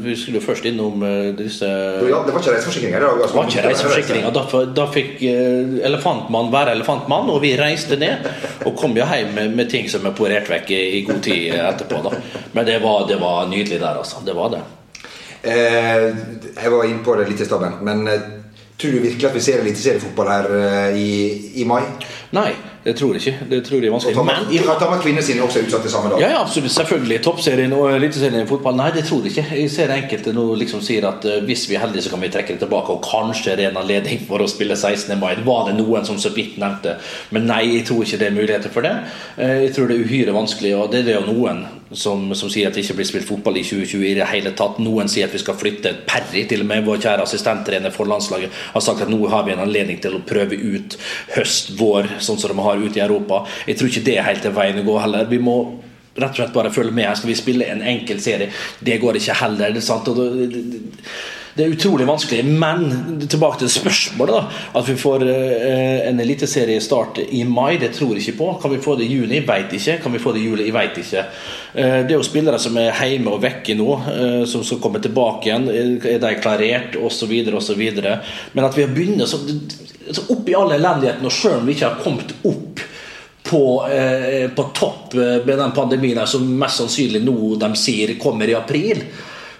Vi 0.00 0.14
skulle 0.16 0.40
først 0.40 0.64
innom 0.70 1.02
eh, 1.04 1.32
disse 1.36 1.66
det 1.66 2.08
var 2.12 2.40
ikke 2.40 2.54
reiseforsikring? 2.54 2.94
Det 2.94 3.34
var 3.34 3.50
ikke 3.50 3.66
reiseforsikring. 3.66 4.24
og 4.30 4.34
Da, 4.38 4.64
da 4.78 4.86
fikk 4.94 5.22
eh, 5.28 5.78
elefantmann 5.88 6.52
være 6.52 6.76
elefantmann, 6.76 7.30
og 7.32 7.40
vi 7.44 7.54
reiste 7.58 7.98
ned. 8.00 8.28
Og 8.66 8.76
kom 8.78 8.94
jo 8.96 9.06
hjem 9.08 9.34
med, 9.36 9.56
med 9.56 9.70
ting 9.72 9.88
som 9.90 10.06
er 10.08 10.16
porert 10.16 10.50
vekk 10.50 10.70
i, 10.74 10.82
i 10.98 11.02
god 11.08 11.24
tid 11.24 11.56
etterpå. 11.58 12.02
da 12.06 12.14
Men 12.52 12.68
det 12.68 12.78
var, 12.84 13.06
det 13.08 13.18
var 13.22 13.50
nydelig 13.50 13.80
der, 13.80 14.00
altså. 14.04 14.22
Det 14.26 14.36
var 14.36 14.54
det. 14.54 14.62
Eh, 15.42 16.08
jeg 16.54 16.70
var 16.70 16.84
inne 16.86 17.02
på 17.02 17.16
det 17.18 17.26
litt 17.30 17.40
i 17.42 17.46
stad, 17.48 17.64
men 17.82 18.06
eh, 18.06 18.28
tror 18.78 18.92
du 18.94 19.00
virkelig 19.02 19.26
at 19.26 19.34
vi 19.34 19.42
ser 19.42 19.62
eliteseriefotball 19.62 20.30
her 20.30 20.52
eh, 20.58 20.98
i, 20.98 21.08
i 21.62 21.66
mai? 21.66 21.82
Nei, 22.36 22.52
det 22.84 22.96
tror 22.98 23.14
jeg 23.14 23.22
ikke. 23.26 23.46
Det 23.50 23.60
tror 23.64 23.78
jeg 23.80 23.86
er 23.86 23.92
Og 23.92 24.00
vanskelig. 24.00 24.54
Jeg 24.54 24.64
har- 24.66 24.78
Tamar 24.78 25.00
kvinner 25.02 25.22
sine 25.22 25.42
også 25.42 25.60
utsatt 25.62 25.82
til 25.82 25.90
samme 25.90 26.10
dag. 26.10 26.20
Ja, 26.20 26.28
ja, 26.30 26.40
absolutt. 26.42 26.70
Selvfølgelig. 26.72 27.20
Toppserien 27.22 27.72
og 27.72 27.92
Eliteserien 27.94 28.42
i 28.42 28.46
fotball. 28.46 28.76
Nei, 28.76 28.90
det 28.90 29.04
tror 29.04 29.22
jeg 29.22 29.32
ikke. 29.36 29.60
Jeg 29.60 29.70
ser 29.70 29.88
enkelte 29.94 30.32
nå 30.32 30.46
liksom 30.58 30.80
sier 30.82 31.06
at 31.08 31.24
uh, 31.24 31.44
hvis 31.46 31.68
vi 31.70 31.74
er 31.74 31.80
heldige, 31.86 32.02
så 32.02 32.10
kan 32.10 32.20
vi 32.20 32.28
trekke 32.28 32.48
det 32.56 32.58
tilbake, 32.58 32.90
og 32.90 33.02
kanskje 33.06 33.56
det 33.56 33.64
er 33.64 33.70
en 33.70 33.76
anledning 33.76 34.20
for 34.26 34.38
å 34.38 34.48
spille 34.50 34.74
16. 34.76 35.18
mai. 35.20 35.34
Var 35.44 35.66
det 35.70 35.76
noen 35.78 36.04
som 36.04 36.16
så 36.18 36.34
vidt 36.34 36.58
nevnte. 36.58 36.96
Men 37.30 37.46
nei, 37.46 37.62
jeg 37.76 37.86
tror 37.86 38.02
ikke 38.02 38.18
det 38.18 38.26
er 38.26 38.34
muligheter 38.40 38.70
for 38.70 38.80
det. 38.82 38.96
Uh, 39.38 39.62
Jeg 39.62 39.74
tror 39.74 39.86
det 39.88 40.00
er 40.00 40.04
uhyre 40.04 40.32
vanskelig, 40.34 40.74
og 40.76 40.90
det 40.90 41.00
er 41.00 41.04
det 41.04 41.14
jo 41.14 41.32
noen 41.32 41.66
som, 41.98 42.24
som 42.38 42.50
sier 42.52 42.68
at 42.68 42.76
det 42.76 42.84
ikke 42.84 42.98
blir 43.00 43.08
spilt 43.08 43.28
fotball 43.28 43.58
i 43.60 43.64
2020 43.66 44.06
i 44.08 44.14
det 44.18 44.28
hele 44.30 44.52
tatt. 44.58 44.80
Noen 44.82 45.10
sier 45.10 45.28
at 45.28 45.36
vi 45.36 45.42
skal 45.42 45.58
flytte. 45.58 45.94
Perry, 46.08 46.44
til 46.48 46.64
og 46.64 46.70
med 46.70 46.86
vår 46.86 47.00
kjære 47.04 47.26
assistenttrener 47.26 47.94
for 47.94 48.10
landslaget, 48.10 48.52
har 48.74 48.84
sagt 48.84 49.04
at 49.04 49.12
nå 49.12 49.20
har 49.32 49.46
vi 49.46 49.54
en 49.54 49.64
anledning 49.66 50.00
til 50.02 50.18
å 50.18 50.24
prøve 50.26 50.58
ut 50.58 50.98
høst, 51.36 51.74
vår, 51.78 52.16
sånn 52.22 52.40
som 52.40 52.54
de 52.54 52.66
har 52.66 52.82
ute 52.82 53.00
i 53.00 53.04
Europa. 53.04 53.44
Jeg 53.68 53.78
tror 53.78 53.92
ikke 53.92 54.06
det 54.08 54.18
er 54.18 54.28
helt 54.30 54.50
veien 54.56 54.82
å 54.82 54.86
gå 54.88 54.98
heller. 55.02 55.30
Vi 55.30 55.40
må 55.42 55.56
rett 56.16 56.32
og 56.32 56.40
slett 56.40 56.56
bare 56.56 56.72
følge 56.72 56.94
med. 56.94 57.08
Her 57.08 57.20
skal 57.20 57.32
vi 57.32 57.38
spille 57.38 57.68
en 57.72 57.84
enkel 57.94 58.20
serie. 58.22 58.50
Det 58.80 58.98
går 59.02 59.20
ikke 59.20 59.38
heller. 59.42 59.72
Det 59.72 59.80
er, 59.82 59.86
sant? 59.86 60.08
Og 60.12 60.18
det, 60.18 60.48
det, 60.52 60.82
det 61.54 61.64
er 61.64 61.74
utrolig 61.74 62.06
vanskelig. 62.08 62.44
Men 62.44 63.26
tilbake 63.28 63.60
til 63.60 63.70
spørsmålet. 63.70 64.34
da 64.34 64.78
At 64.78 64.88
vi 64.88 64.96
får 64.96 65.24
eh, 65.28 66.08
en 66.08 66.20
eliteseriestart 66.20 67.18
i 67.28 67.44
mai, 67.44 67.76
det 67.80 67.92
tror 67.96 68.14
jeg 68.14 68.24
ikke 68.24 68.38
på. 68.38 68.52
Kan 68.62 68.72
vi 68.72 68.80
få 68.80 68.96
det 68.96 69.04
i 69.04 69.12
juni? 69.12 69.42
Veit 69.46 69.72
ikke. 69.76 69.98
Kan 70.02 70.12
vi 70.16 70.22
få 70.22 70.32
det 70.32 70.40
i 70.40 70.46
juli? 70.46 70.70
Veit 70.72 70.96
ikke. 70.98 71.26
Eh, 71.74 71.98
det 72.06 72.14
er 72.14 72.16
jo 72.16 72.24
spillere 72.24 72.60
som 72.62 72.78
er 72.80 72.96
hjemme 72.96 73.34
og 73.34 73.42
vekke 73.42 73.76
nå, 73.76 73.88
eh, 74.14 74.38
som 74.48 74.64
skal 74.64 74.80
komme 74.80 75.02
tilbake 75.04 75.50
igjen. 75.50 75.68
Er 75.68 76.22
de 76.22 76.32
klarert? 76.40 76.96
Osv. 76.96 77.34
osv. 77.52 77.82
Men 78.52 78.64
at 78.64 78.78
vi 78.78 78.86
har 78.86 78.94
begynt 78.94 79.28
så, 79.28 79.42
opp 80.32 80.48
i 80.48 80.56
all 80.56 80.72
elendigheten, 80.72 81.26
og 81.28 81.36
sjøl 81.36 81.60
om 81.60 81.68
vi 81.68 81.76
ikke 81.76 81.90
har 81.90 82.00
kommet 82.00 82.32
opp 82.48 82.80
på, 83.42 83.60
på 84.56 84.64
topp 84.72 85.14
med 85.14 85.58
den 85.58 85.72
pandemien 85.76 86.20
som 86.30 86.46
mest 86.56 86.78
sannsynlig 86.80 87.20
nå 87.26 87.56
de 87.60 87.68
sier 87.76 88.14
kommer 88.22 88.48
i 88.48 88.54
april, 88.56 89.02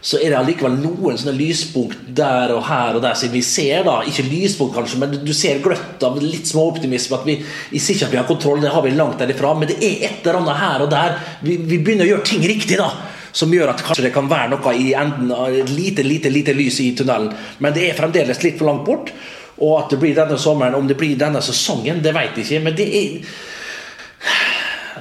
så 0.02 0.18
er 0.18 0.32
det 0.32 0.38
allikevel 0.40 0.74
noen 0.82 1.18
sånne 1.18 1.36
lyspunkt 1.36 2.08
der 2.10 2.50
og 2.56 2.64
her 2.66 2.96
og 2.98 3.04
der 3.04 3.14
som 3.18 3.30
vi 3.30 3.42
ser. 3.46 3.84
da, 3.86 4.00
Ikke 4.02 4.24
lyspunkt, 4.26 4.74
kanskje, 4.74 4.98
men 4.98 5.14
du 5.22 5.30
ser 5.32 5.62
gløtt 5.62 6.02
av 6.02 6.18
litt 6.18 6.50
småoptimisme. 6.50 7.20
at 7.20 7.28
vi, 7.28 7.36
sier 7.78 7.94
ikke 7.94 8.08
at 8.08 8.16
vi 8.16 8.18
har 8.18 8.26
kontroll, 8.26 8.60
det 8.60 8.72
har 8.74 8.82
vi 8.82 8.90
langt 8.96 9.22
derifra, 9.22 9.54
men 9.54 9.70
det 9.70 9.78
er 9.78 10.08
et 10.08 10.26
eller 10.26 10.40
annet 10.40 10.58
her 10.58 10.82
og 10.82 10.90
der. 10.90 11.14
Vi, 11.46 11.56
vi 11.56 11.78
begynner 11.78 12.08
å 12.08 12.16
gjøre 12.16 12.26
ting 12.32 12.42
riktig. 12.42 12.80
da, 12.82 12.90
som 13.32 13.52
gjør 13.54 13.70
at 13.72 13.80
kanskje 13.86 14.08
det 14.08 14.12
kan 14.12 14.28
være 14.28 14.50
noe 14.52 14.74
i 14.76 14.90
enden 14.98 15.30
av 15.32 15.54
et 15.54 15.70
lite, 15.72 16.02
lite, 16.04 16.28
lite 16.28 16.52
lys 16.52 16.80
i 16.84 16.90
tunnelen. 16.98 17.30
Men 17.64 17.72
det 17.72 17.86
er 17.88 17.96
fremdeles 17.96 18.42
litt 18.42 18.58
for 18.58 18.68
langt 18.68 18.84
bort. 18.84 19.14
Og 19.62 19.78
at 19.78 19.94
det 19.94 20.00
blir 20.02 20.16
denne 20.16 20.36
sommeren, 20.40 20.74
om 20.74 20.88
det 20.88 20.98
blir 20.98 21.14
denne 21.16 21.40
sesongen, 21.44 22.02
det 22.02 22.12
vet 22.16 22.36
jeg 22.36 22.44
ikke. 22.44 22.64
Men 22.66 22.76
det 22.76 22.88
er 22.98 23.32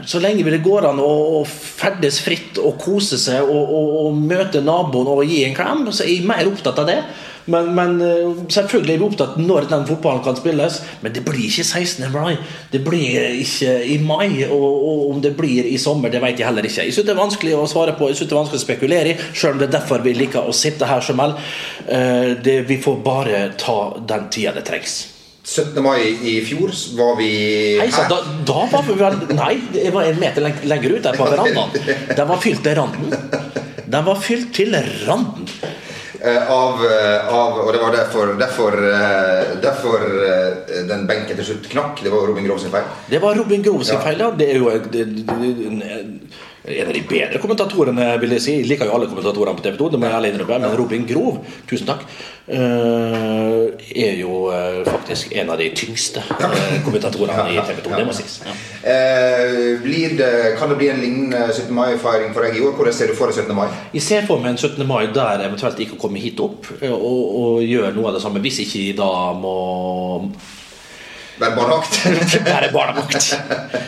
så 0.05 0.21
lenge 0.21 0.45
det 0.49 0.63
går 0.65 0.87
an 0.91 1.01
å, 1.03 1.41
ferdes 1.45 2.21
fritt 2.23 2.59
og 2.61 2.77
kose 2.81 3.19
seg 3.21 3.43
og, 3.43 3.61
og, 3.61 3.91
og 4.05 4.21
møte 4.21 4.63
naboen 4.63 5.09
og 5.11 5.25
gi 5.27 5.43
en 5.45 5.57
klem, 5.57 5.85
så 5.91 6.05
er 6.05 6.15
jeg 6.15 6.29
mer 6.29 6.49
opptatt 6.49 6.81
av 6.81 6.89
det. 6.89 7.01
Men, 7.45 7.71
men 7.75 8.01
eh, 8.05 8.41
selvfølgelig 8.53 8.93
er 8.93 8.99
vi 9.01 9.07
opptatt 9.07 9.37
når 9.41 9.67
den 9.71 9.85
fotballen 9.89 10.23
kan 10.25 10.37
spilles. 10.37 10.79
Men 11.01 11.15
det 11.15 11.23
blir 11.25 11.47
ikke 11.47 11.65
16. 11.65 12.05
mai. 12.13 12.35
Det 12.71 12.83
blir 12.85 13.37
ikke 13.41 13.75
i 13.89 13.97
mai. 14.03 14.43
Og, 14.45 14.67
og 14.91 15.05
om 15.11 15.21
det 15.23 15.33
blir 15.37 15.69
i 15.69 15.77
sommer, 15.81 16.13
det 16.13 16.21
vet 16.23 16.39
jeg 16.39 16.49
heller 16.49 16.67
ikke. 16.67 16.85
Jeg 16.87 16.95
synes 16.95 17.09
det 17.09 17.15
er 17.15 17.23
vanskelig 17.23 17.55
å 17.57 17.69
svare 17.69 17.95
på, 17.97 18.11
jeg 18.11 18.19
synes 18.19 18.31
det 18.31 18.37
er 18.37 18.41
vanskelig 18.41 18.61
å 18.61 18.65
spekulere 18.65 19.13
i, 19.13 19.17
selv 19.33 19.55
om 19.55 19.63
det 19.63 19.69
er 19.69 19.77
derfor 19.79 20.05
vi 20.05 20.15
liker 20.17 20.47
å 20.47 20.55
sitte 20.55 20.89
her 20.89 21.05
som 21.05 21.21
vel. 21.21 21.37
Eh, 21.87 22.51
vi 22.67 22.81
får 22.81 23.01
bare 23.05 23.47
ta 23.59 23.79
den 23.97 24.29
tida 24.33 24.55
det 24.57 24.67
trengs. 24.69 25.01
17. 25.43 25.82
mai 25.84 26.01
i 26.21 26.36
fjor 26.45 26.69
var 26.97 27.15
vi 27.17 27.30
her. 27.75 27.82
Heisa, 27.86 28.06
da, 28.10 28.19
da 28.45 28.65
var 28.71 28.84
vi 28.88 28.93
vel 28.99 29.15
Nei, 29.36 29.56
det 29.73 29.89
var 29.93 30.04
en 30.10 30.19
meter 30.21 30.45
leng- 30.45 30.63
lenger 30.69 30.97
ut 30.97 31.04
der 31.04 31.17
på 31.17 31.30
verandaen. 31.32 31.71
Den 32.15 32.27
var 32.30 32.38
fylt 32.43 32.63
til 32.63 32.75
randen. 32.77 33.15
Den 33.91 34.06
var 34.06 34.21
fylt 34.21 34.54
til 34.56 34.75
randen. 35.08 35.47
Eh, 36.21 36.51
av, 36.54 36.84
eh, 36.86 37.34
av, 37.34 37.56
og 37.65 37.71
det 37.73 37.80
var 37.82 37.95
derfor, 37.95 38.36
derfor, 38.38 38.75
eh, 38.93 39.56
derfor 39.63 40.04
den 40.88 41.08
benken 41.10 41.36
til 41.39 41.45
slutt 41.47 41.65
knakk. 41.71 42.04
Det 42.04 42.12
var 42.13 42.27
Robin 42.30 42.45
Grov 42.45 42.60
sin 42.62 42.69
feil. 42.69 42.86
Det 43.10 43.21
var 43.23 43.34
Robin 43.36 43.63
Grov 43.65 43.82
sin 43.84 43.97
feil, 44.04 44.19
ja. 44.21 44.30
Det 44.38 44.49
er 44.54 44.60
jo 44.62 44.69
det, 44.69 45.06
det, 45.25 45.25
det, 45.25 45.95
en 46.63 46.88
av 46.88 46.93
de 46.93 47.02
bedre 47.10 47.39
kommentatorene, 47.41 48.06
vil 48.21 48.36
jeg 48.36 48.43
si. 48.43 48.54
Jeg 48.60 48.67
liker 48.69 48.86
jo 48.86 48.93
alle 48.93 49.08
kommentatorene 49.10 49.58
på 49.58 49.63
TV 49.65 49.80
2, 49.80 49.88
det 49.93 50.00
må 50.02 50.06
jeg 50.06 50.17
ærlig 50.17 50.30
innrømme. 50.36 50.60
Men 50.62 50.76
Robin 50.78 51.08
Grov, 51.10 51.39
tusen 51.69 51.89
takk, 51.89 52.04
eh, 52.45 53.88
er 54.06 54.19
jo 54.19 54.43
eh, 54.54 54.84
faktisk 54.86 55.34
en 55.41 55.50
av 55.50 55.58
de 55.58 55.71
tyngste 55.74 56.21
eh, 56.21 56.78
kommentatorene 56.86 57.47
i 57.56 57.58
TV 57.65 57.82
2. 57.88 57.95
Det 57.97 58.06
må 58.06 58.13
sies. 58.13 58.38
Ja. 58.45 58.54
Eh, 58.93 59.82
blir 59.82 60.13
det, 60.21 60.32
kan 60.62 60.69
det 60.69 60.78
bli 60.84 60.91
en 60.93 61.02
lignende 61.02 61.47
17. 61.50 61.74
mai-feiring 61.74 62.38
for 62.38 62.45
deg 62.45 62.62
i 62.62 62.63
år? 62.67 62.78
Hvordan 62.78 62.97
ser 63.00 63.10
du 63.10 63.17
for 63.17 63.34
deg 63.34 63.41
17. 63.41 63.58
mai? 63.58 63.67
Jeg 63.97 64.06
ser 64.06 64.30
for 64.30 64.43
meg 64.43 64.54
en 64.54 64.62
17. 64.62 64.86
mai 64.86 65.10
der 65.10 65.47
eventuelt 65.50 65.82
ikke 65.82 65.97
kommer 66.02 66.21
hit 66.21 66.39
opp 66.45 66.69
og, 66.78 67.21
og 67.41 67.62
gjør 67.65 67.89
noe 67.97 68.12
av 68.12 68.19
det 68.19 68.26
samme, 68.26 68.41
hvis 68.43 68.62
ikke 68.67 68.86
jeg 68.91 69.00
da 69.02 69.13
må 69.34 69.58
Være 71.39 71.55
barnevakt? 71.55 71.95
være 72.51 72.69
barnevakt. 72.73 73.31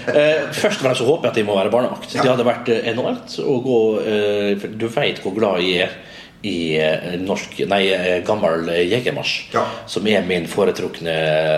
Eh, 0.10 0.48
først 0.56 0.80
og 0.80 0.86
fremst 0.86 1.02
så 1.02 1.08
håper 1.08 1.28
jeg 1.28 1.34
at 1.34 1.38
jeg 1.42 1.48
må 1.48 1.58
være 1.58 1.72
barnevakt. 1.74 2.14
Det 2.16 2.26
hadde 2.26 2.46
vært 2.48 2.72
eh, 2.74 2.88
enormt 2.94 3.36
å 3.44 3.58
gå 3.64 3.80
eh, 4.02 4.66
Du 4.80 4.88
vet 4.92 5.22
hvor 5.24 5.36
glad 5.38 5.62
jeg 5.66 5.88
er 5.88 6.00
i 6.44 6.76
norsk, 7.24 7.62
nei, 7.72 7.86
gammel 8.28 8.68
jegermarsj, 8.90 9.36
Ja. 9.54 9.62
som 9.88 10.08
er 10.12 10.26
min 10.28 10.44
foretrukne 10.52 11.14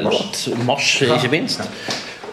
låt. 0.05 0.43
Marsj, 0.61 1.07
ikke 1.09 1.31
minst. 1.33 1.63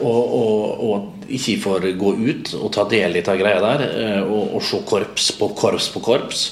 Og, 0.02 0.34
og, 0.36 0.82
og 0.84 1.32
ikke 1.32 1.54
får 1.62 1.86
gå 1.96 2.12
ut 2.26 2.52
og 2.58 2.68
ta 2.76 2.84
del 2.92 3.16
i 3.16 3.24
ta 3.24 3.38
greia 3.40 3.62
der, 3.64 3.86
og, 4.26 4.58
og 4.58 4.68
se 4.68 4.82
korps 4.84 5.30
på 5.40 5.48
korps 5.56 5.88
på 5.94 6.04
korps. 6.04 6.44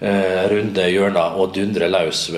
Runde 0.00 0.88
hjørner 0.88 1.36
og 1.36 1.52
dundre 1.54 1.92
løs. 1.92 2.30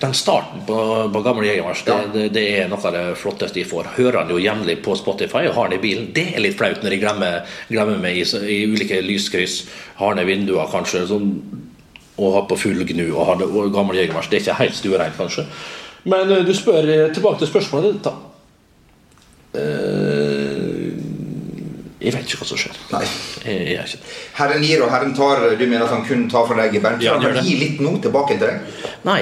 Den 0.00 0.14
starten 0.16 0.62
på, 0.64 0.76
på 1.12 1.20
Gammel 1.20 1.44
Jegermarsj 1.44 1.82
det, 1.84 1.96
det, 2.14 2.22
det 2.32 2.44
er 2.56 2.68
noe 2.70 2.80
av 2.88 2.94
det 2.94 3.02
flotteste 3.20 3.60
jeg 3.60 3.68
får. 3.68 3.90
Hører 3.98 4.22
den 4.22 4.32
jo 4.32 4.38
jevnlig 4.40 4.78
på 4.84 4.94
Spotify 4.96 5.42
og 5.50 5.58
har 5.58 5.68
den 5.68 5.76
i 5.76 5.82
bilen. 5.82 6.06
Det 6.16 6.30
er 6.32 6.40
litt 6.40 6.56
flaut 6.56 6.80
når 6.80 6.96
jeg 6.96 7.02
glemmer, 7.02 7.50
glemmer 7.68 8.00
meg 8.00 8.16
i, 8.16 8.24
i 8.24 8.62
ulike 8.70 9.02
lyskryss. 9.04 9.66
Har 10.00 10.16
ned 10.16 10.24
vinduer 10.30 10.70
kanskje 10.72 11.04
sånn, 11.10 11.28
og 12.16 12.32
har 12.38 12.48
på 12.48 12.56
full 12.62 12.80
gnu 12.88 13.04
og 13.10 13.28
har 13.28 13.42
det, 13.42 13.50
og 13.52 13.68
Gammel 13.74 14.00
Jegermarsj. 14.00 14.30
Det 14.32 14.40
er 14.40 14.46
ikke 14.46 14.56
helt 14.62 14.78
stuereint, 14.78 15.20
kanskje. 15.20 15.44
Men 16.08 16.32
eh, 16.32 16.46
du 16.48 16.54
spør 16.56 16.88
eh, 16.88 17.12
tilbake 17.12 17.42
til 17.42 17.52
spørsmålet 17.52 17.98
ditt, 17.98 18.08
da. 18.08 18.16
Eh, 19.60 20.80
jeg 22.00 22.14
vet 22.16 22.24
ikke 22.24 22.40
hva 22.40 22.48
som 22.48 22.62
skjer. 22.62 22.80
Nei. 22.94 23.04
Jeg, 23.44 23.68
jeg, 23.74 23.84
er. 23.84 24.16
Herren 24.38 24.64
gir 24.64 24.80
og 24.86 24.92
Herren 24.94 25.12
tar. 25.16 25.44
Du 25.60 25.66
mener 25.66 25.84
at 25.84 25.92
han 25.92 26.08
kun 26.08 26.24
tar 26.32 26.48
fra 26.48 26.56
deg, 26.62 26.80
Bernt? 26.80 27.04
Ja, 27.04 27.18
han 27.20 27.44
gi 27.44 27.58
litt 27.60 27.84
nå 27.84 27.98
tilbake 28.00 28.40
til 28.40 28.46
deg? 28.48 28.88
Nei, 29.04 29.20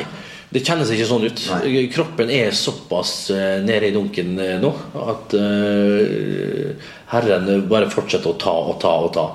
det 0.49 0.63
kjennes 0.65 0.89
ikke 0.93 1.09
sånn 1.09 1.27
ut. 1.29 1.43
Nei. 1.61 1.83
Kroppen 1.93 2.31
er 2.33 2.57
såpass 2.57 3.13
eh, 3.35 3.59
nede 3.65 3.91
i 3.91 3.95
dunken 3.95 4.33
eh, 4.41 4.57
nå 4.63 4.71
at 5.03 5.35
uh, 5.37 6.93
Herren 7.13 7.67
bare 7.69 7.91
fortsetter 7.93 8.33
å 8.33 8.39
ta 8.41 8.55
og 8.71 8.79
ta 8.81 8.95
og 9.05 9.11
ta. 9.17 9.27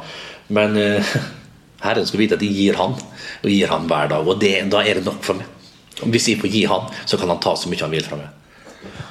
Men 0.57 0.79
uh, 0.79 1.13
Herren 1.85 2.09
skal 2.09 2.23
vite 2.23 2.39
at 2.39 2.45
jeg 2.45 2.57
gir 2.57 2.79
Han, 2.81 2.97
og 2.97 3.51
gir 3.51 3.69
Han 3.69 3.85
hver 3.91 4.09
dag. 4.15 4.25
Og 4.25 4.41
det, 4.41 4.55
da 4.73 4.81
er 4.81 4.99
det 4.99 5.05
nok 5.05 5.21
for 5.25 5.37
meg. 5.37 5.49
Hvis 6.01 6.31
jeg 6.31 6.41
får 6.41 6.53
gi 6.55 6.65
Han, 6.71 6.89
så 7.05 7.21
kan 7.21 7.29
Han 7.29 7.43
ta 7.43 7.53
så 7.59 7.69
mye 7.69 7.85
Han 7.85 7.93
vil 7.93 8.09
fra 8.09 8.17
meg. 8.17 8.33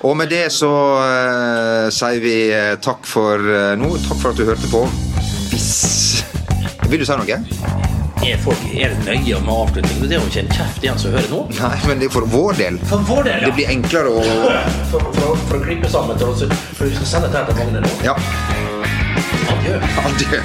Og 0.03 0.19
med 0.19 0.35
det 0.35 0.49
så 0.51 0.73
uh, 0.99 1.87
sier 1.95 2.19
vi 2.25 2.37
takk 2.83 3.07
for 3.07 3.39
nå. 3.79 3.95
Takk 4.09 4.19
for 4.19 4.35
at 4.35 4.43
du 4.43 4.49
hørte 4.51 4.75
på. 4.75 4.85
Hvis 5.55 5.73
Vil 6.91 6.99
du 6.99 7.07
si 7.07 7.15
noe? 7.23 7.92
Er 8.23 8.39
folk 8.39 8.59
er 8.71 8.93
det 8.95 9.05
nøye 9.07 9.39
med 9.43 9.53
avslutning? 9.53 10.03
Det 10.07 10.15
er 10.17 10.21
jo 10.21 10.29
ikke 10.31 10.43
en 10.45 10.53
kjeft 10.55 10.85
igjen 10.87 11.01
som 11.03 11.15
hører 11.17 11.31
nå. 11.33 11.41
Nei, 11.59 11.79
men 11.89 12.03
det 12.03 12.07
er 12.07 12.15
for 12.15 12.29
vår 12.31 12.59
del. 12.61 12.79
For 12.91 13.03
vår 13.09 13.27
del, 13.27 13.43
ja. 13.43 13.49
Det 13.51 13.57
blir 13.59 13.73
enklere 13.75 14.13
å 14.15 14.23
For, 14.93 15.09
for, 15.19 15.39
for 15.49 15.59
å 15.59 15.63
klippe 15.65 15.91
sammen 15.91 16.21
til 16.21 16.31
oss. 16.31 16.45
For 16.79 16.87
vi 16.87 16.95
skal 17.01 17.11
sende 17.17 17.33
dette 17.35 17.51
til 17.51 17.65
Magne 17.65 17.83
nå. 17.83 17.95
Ja. 18.07 18.15
Adjø. 19.57 19.81
Adjø. 20.07 20.45